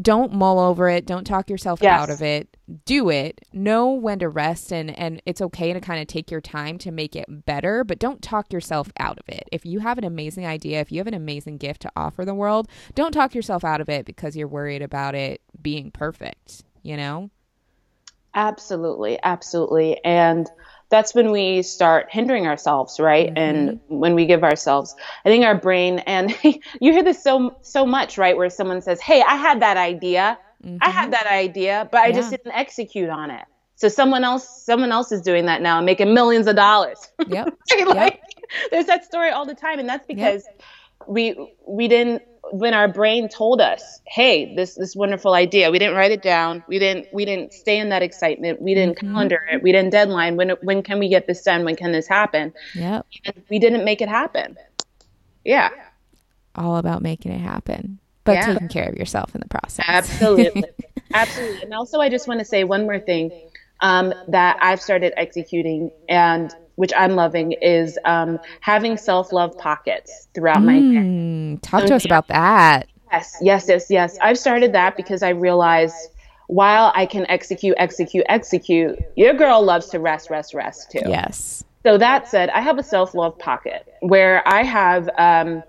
[0.02, 1.06] don't mull over it.
[1.06, 2.00] Don't talk yourself yes.
[2.00, 2.56] out of it.
[2.86, 3.42] Do it.
[3.52, 6.92] Know when to rest and and it's okay to kind of take your time to
[6.92, 9.50] make it better but don't talk yourself out of it.
[9.52, 12.34] If you have an amazing idea if you have an amazing gift to offer the
[12.34, 16.98] world don't talk yourself out of it because you're worried about it being perfect you
[16.98, 17.30] know?
[18.34, 19.20] Absolutely.
[19.24, 20.04] Absolutely.
[20.04, 20.50] And
[20.90, 23.28] that's when we start hindering ourselves, right?
[23.28, 23.38] Mm-hmm.
[23.38, 27.86] And when we give ourselves, I think our brain and you hear this so so
[27.86, 28.36] much, right?
[28.36, 30.38] Where someone says, "Hey, I had that idea.
[30.64, 30.78] Mm-hmm.
[30.82, 31.12] I had mm-hmm.
[31.12, 32.16] that idea, but I yeah.
[32.16, 35.86] just didn't execute on it." So someone else someone else is doing that now and
[35.86, 36.98] making millions of dollars.
[37.28, 37.58] Yep.
[37.88, 38.20] like, yep.
[38.72, 40.62] There's that story all the time, and that's because yep.
[41.08, 45.96] we we didn't when our brain told us, "Hey, this this wonderful idea," we didn't
[45.96, 46.64] write it down.
[46.68, 48.62] We didn't we didn't stay in that excitement.
[48.62, 49.14] We didn't mm-hmm.
[49.14, 49.64] calendar it.
[49.64, 50.36] We didn't deadline.
[50.36, 51.66] When when can we get this done?
[51.66, 52.54] When can this happen?
[52.74, 53.02] Yeah.
[53.50, 54.58] We didn't make it happen.
[55.46, 55.70] Yeah.
[56.56, 58.54] All about making it happen, but yeah.
[58.54, 59.86] taking care of yourself in the process.
[59.88, 60.64] Absolutely,
[61.14, 61.62] absolutely.
[61.64, 63.32] And also, I just want to say one more thing
[63.82, 70.30] um, that I've started executing and which I'm loving, is um, having self love pockets
[70.34, 70.80] throughout mm, my day.
[70.80, 72.88] Mm, talk so, to us about that.
[73.12, 74.18] Yes, yes, yes, yes.
[74.22, 75.94] I've started that because I realized
[76.48, 81.02] while I can execute, execute, execute, your girl loves to rest, rest, rest too.
[81.06, 81.66] Yes.
[81.84, 85.10] So that said, I have a self love pocket where I have.
[85.18, 85.64] Um,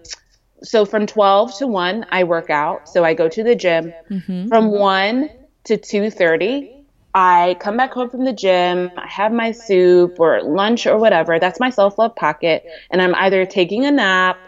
[0.63, 4.47] so from 12 to 1 i work out so i go to the gym mm-hmm.
[4.49, 5.31] from 1
[5.65, 6.80] to 2.30
[7.15, 11.39] I come back home from the gym, I have my soup or lunch or whatever.
[11.39, 12.65] That's my self love pocket.
[12.91, 14.39] And I'm either taking a nap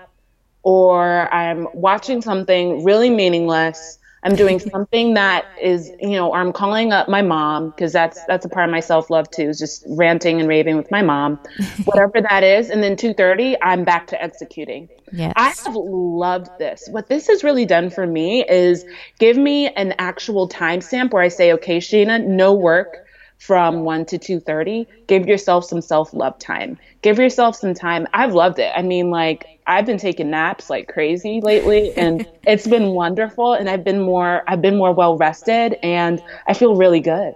[0.62, 3.98] or I'm watching something really meaningless.
[4.22, 8.24] I'm doing something that is, you know, or I'm calling up my mom because that's
[8.24, 11.02] that's a part of my self love too, is just ranting and raving with my
[11.02, 11.38] mom,
[11.84, 12.70] whatever that is.
[12.70, 14.88] And then 2:30, I'm back to executing.
[15.12, 15.32] Yes.
[15.36, 16.88] I have loved this.
[16.90, 18.84] What this has really done for me is
[19.18, 22.96] give me an actual timestamp where I say, okay, Sheena, no work
[23.42, 26.78] from 1 to 2.30 give yourself some self-love time.
[27.02, 28.06] Give yourself some time.
[28.14, 28.72] I've loved it.
[28.74, 33.70] I mean like i've been taking naps like crazy lately and it's been wonderful and
[33.70, 37.34] i've been more i've been more well rested and i feel really good.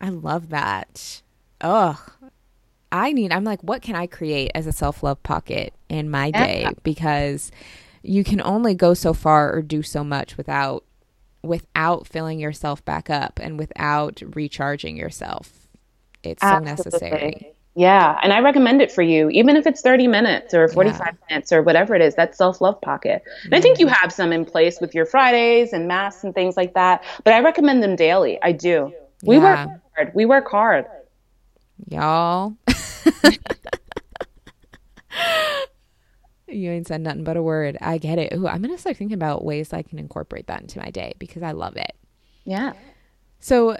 [0.00, 1.22] I love that.
[1.60, 2.00] Oh
[2.90, 6.30] I need, I'm like, what can I create as a self love pocket in my
[6.30, 6.70] day?
[6.82, 7.52] Because
[8.02, 10.84] you can only go so far or do so much without
[11.42, 15.68] without filling yourself back up and without recharging yourself.
[16.22, 16.76] It's Absolutely.
[16.76, 17.54] so necessary.
[17.74, 21.12] Yeah, and I recommend it for you, even if it's 30 minutes or 45 yeah.
[21.30, 22.16] minutes or whatever it is.
[22.16, 23.22] That self love pocket.
[23.44, 23.94] And I think you mm-hmm.
[24.02, 27.04] have some in place with your Fridays and masks and things like that.
[27.22, 28.36] But I recommend them daily.
[28.42, 28.92] I do.
[29.22, 29.66] We yeah.
[29.66, 30.12] work hard.
[30.14, 30.86] We work hard.
[31.88, 32.56] Y'all.
[36.48, 37.76] you ain't said nothing but a word.
[37.80, 38.32] I get it.
[38.34, 41.42] Ooh, I'm gonna start thinking about ways I can incorporate that into my day because
[41.42, 41.94] I love it.
[42.44, 42.74] Yeah.
[43.40, 43.76] So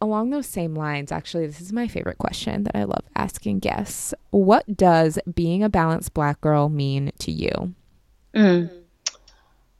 [0.00, 4.14] along those same lines, actually, this is my favorite question that I love asking guests.
[4.30, 7.74] What does being a balanced black girl mean to you?
[8.34, 8.70] Mm.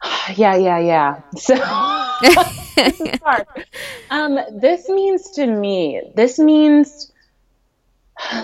[0.37, 1.21] Yeah, yeah, yeah.
[1.37, 1.55] So
[4.11, 7.13] um, this means to me, this means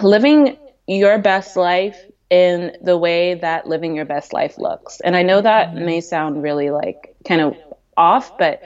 [0.02, 0.56] living
[0.86, 1.96] your best life
[2.30, 5.00] in the way that living your best life looks.
[5.00, 5.84] And I know that mm-hmm.
[5.84, 7.56] may sound really like kind of
[7.96, 8.62] off, but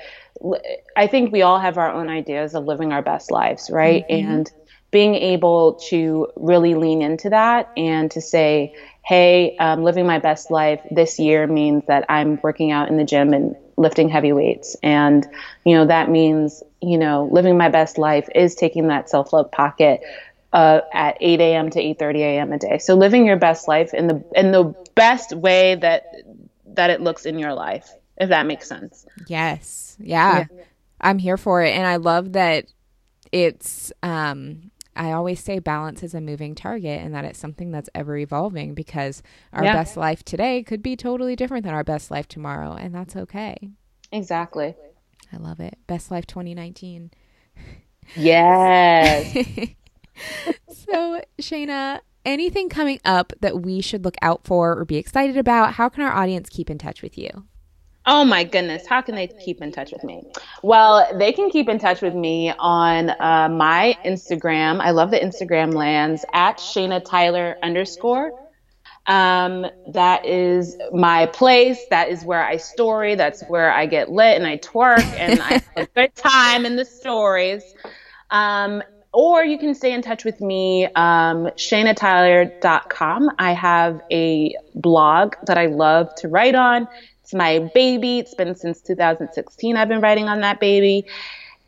[0.96, 4.04] I think we all have our own ideas of living our best lives, right?
[4.08, 4.30] Mm-hmm.
[4.30, 4.52] And
[4.90, 10.50] being able to really lean into that and to say, hey, um, living my best
[10.50, 14.76] life this year means that I'm working out in the gym and lifting heavy weights.
[14.82, 15.26] And,
[15.64, 19.50] you know, that means, you know, living my best life is taking that self love
[19.50, 20.00] pocket
[20.52, 21.70] uh, at 8 a.m.
[21.70, 22.52] to 8:30 a.m.
[22.52, 22.78] a day.
[22.78, 26.14] So living your best life in the in the best way that
[26.66, 29.06] that it looks in your life, if that makes sense.
[29.26, 29.96] Yes.
[30.00, 30.46] Yeah.
[30.50, 30.64] yeah.
[31.00, 32.66] I'm here for it, and I love that
[33.30, 37.88] it's um I always say balance is a moving target and that it's something that's
[37.94, 39.22] ever evolving because
[39.52, 39.72] our yeah.
[39.72, 43.70] best life today could be totally different than our best life tomorrow and that's okay.
[44.10, 44.74] Exactly.
[45.32, 45.78] I love it.
[45.86, 47.12] Best life 2019.
[48.16, 49.36] Yes.
[50.68, 55.74] so, Shayna, anything coming up that we should look out for or be excited about?
[55.74, 57.44] How can our audience keep in touch with you?
[58.10, 60.22] Oh my goodness, how can they keep in touch with me?
[60.62, 64.80] Well, they can keep in touch with me on uh, my Instagram.
[64.80, 68.32] I love the Instagram lands at Shayna Tyler underscore.
[69.06, 71.78] Um, that is my place.
[71.90, 73.14] That is where I story.
[73.14, 76.76] That's where I get lit and I twerk and I have a good time in
[76.76, 77.62] the stories.
[78.30, 83.30] Um, or you can stay in touch with me, um, ShaynaTyler.com.
[83.38, 86.86] I have a blog that I love to write on.
[87.22, 88.18] It's my baby.
[88.18, 91.06] It's been since 2016 I've been writing on that baby.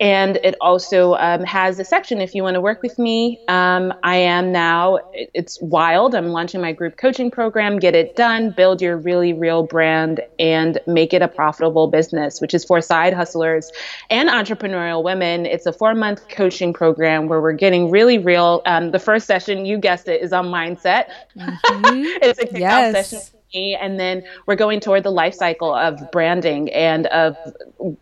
[0.00, 3.38] And it also um, has a section if you want to work with me.
[3.48, 6.14] Um, I am now, it's wild.
[6.14, 10.78] I'm launching my group coaching program, Get It Done, Build Your Really Real Brand, and
[10.86, 13.70] Make It a Profitable Business, which is for side hustlers
[14.08, 15.44] and entrepreneurial women.
[15.44, 18.62] It's a four month coaching program where we're getting really real.
[18.64, 21.10] Um, the first session, you guessed it, is on mindset.
[21.70, 22.22] Mm-hmm.
[22.22, 23.10] it's a kickoff yes.
[23.10, 27.36] session and then we're going toward the life cycle of branding and of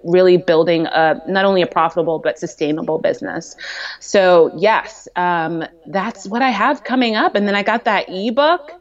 [0.04, 3.56] really building a not only a profitable but sustainable business
[4.00, 8.72] so yes um, that's what i have coming up and then i got that ebook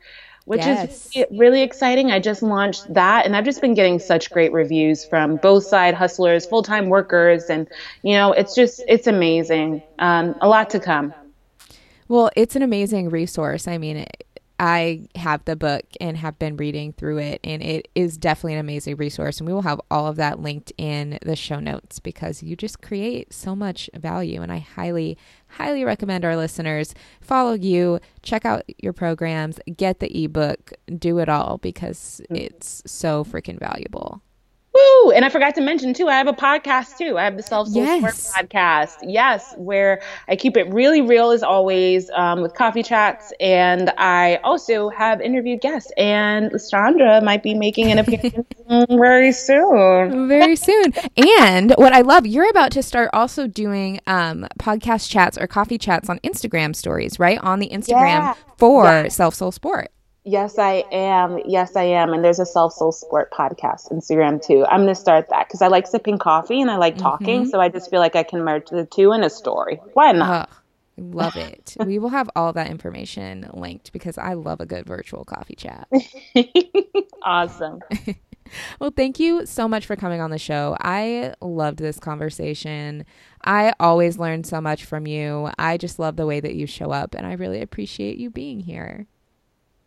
[0.48, 1.10] which yes.
[1.14, 2.10] is really exciting.
[2.10, 5.94] I just launched that and I've just been getting such great reviews from both side
[5.94, 7.68] hustlers, full-time workers and
[8.02, 9.84] you know, it's just it's amazing.
[10.00, 11.14] Um, a lot to come.
[12.08, 13.68] Well, it's an amazing resource.
[13.68, 14.27] I mean, it,
[14.60, 18.60] I have the book and have been reading through it, and it is definitely an
[18.60, 19.40] amazing resource.
[19.40, 22.82] And we will have all of that linked in the show notes because you just
[22.82, 24.42] create so much value.
[24.42, 30.24] And I highly, highly recommend our listeners follow you, check out your programs, get the
[30.24, 32.38] ebook, do it all because mm.
[32.38, 34.22] it's so freaking valuable.
[34.88, 35.12] Woo!
[35.12, 37.18] And I forgot to mention too, I have a podcast too.
[37.18, 38.34] I have the Self Soul yes.
[38.36, 38.98] podcast.
[39.04, 43.34] Yes, where I keep it really real as always um, with coffee chats.
[43.40, 45.92] And I also have interviewed guests.
[45.98, 48.48] And Chandra might be making an appearance
[48.90, 50.28] very soon.
[50.28, 50.94] Very soon.
[51.38, 55.78] and what I love, you're about to start also doing um, podcast chats or coffee
[55.78, 57.40] chats on Instagram stories, right?
[57.40, 58.34] On the Instagram yeah.
[58.58, 59.08] for yeah.
[59.08, 59.90] Self Soul Sport.
[60.28, 61.40] Yes, I am.
[61.46, 62.14] Yes, I am.
[62.14, 64.66] And there's a Self Soul Sport podcast Instagram too.
[64.66, 67.44] I'm going to start that because I like sipping coffee and I like talking.
[67.44, 67.50] Mm-hmm.
[67.50, 69.80] So I just feel like I can merge the two in a story.
[69.94, 70.50] Why not?
[70.98, 71.78] love it.
[71.86, 75.88] we will have all that information linked because I love a good virtual coffee chat.
[77.24, 77.80] awesome.
[78.80, 80.76] well, thank you so much for coming on the show.
[80.82, 83.06] I loved this conversation.
[83.46, 85.52] I always learn so much from you.
[85.58, 88.60] I just love the way that you show up, and I really appreciate you being
[88.60, 89.08] here.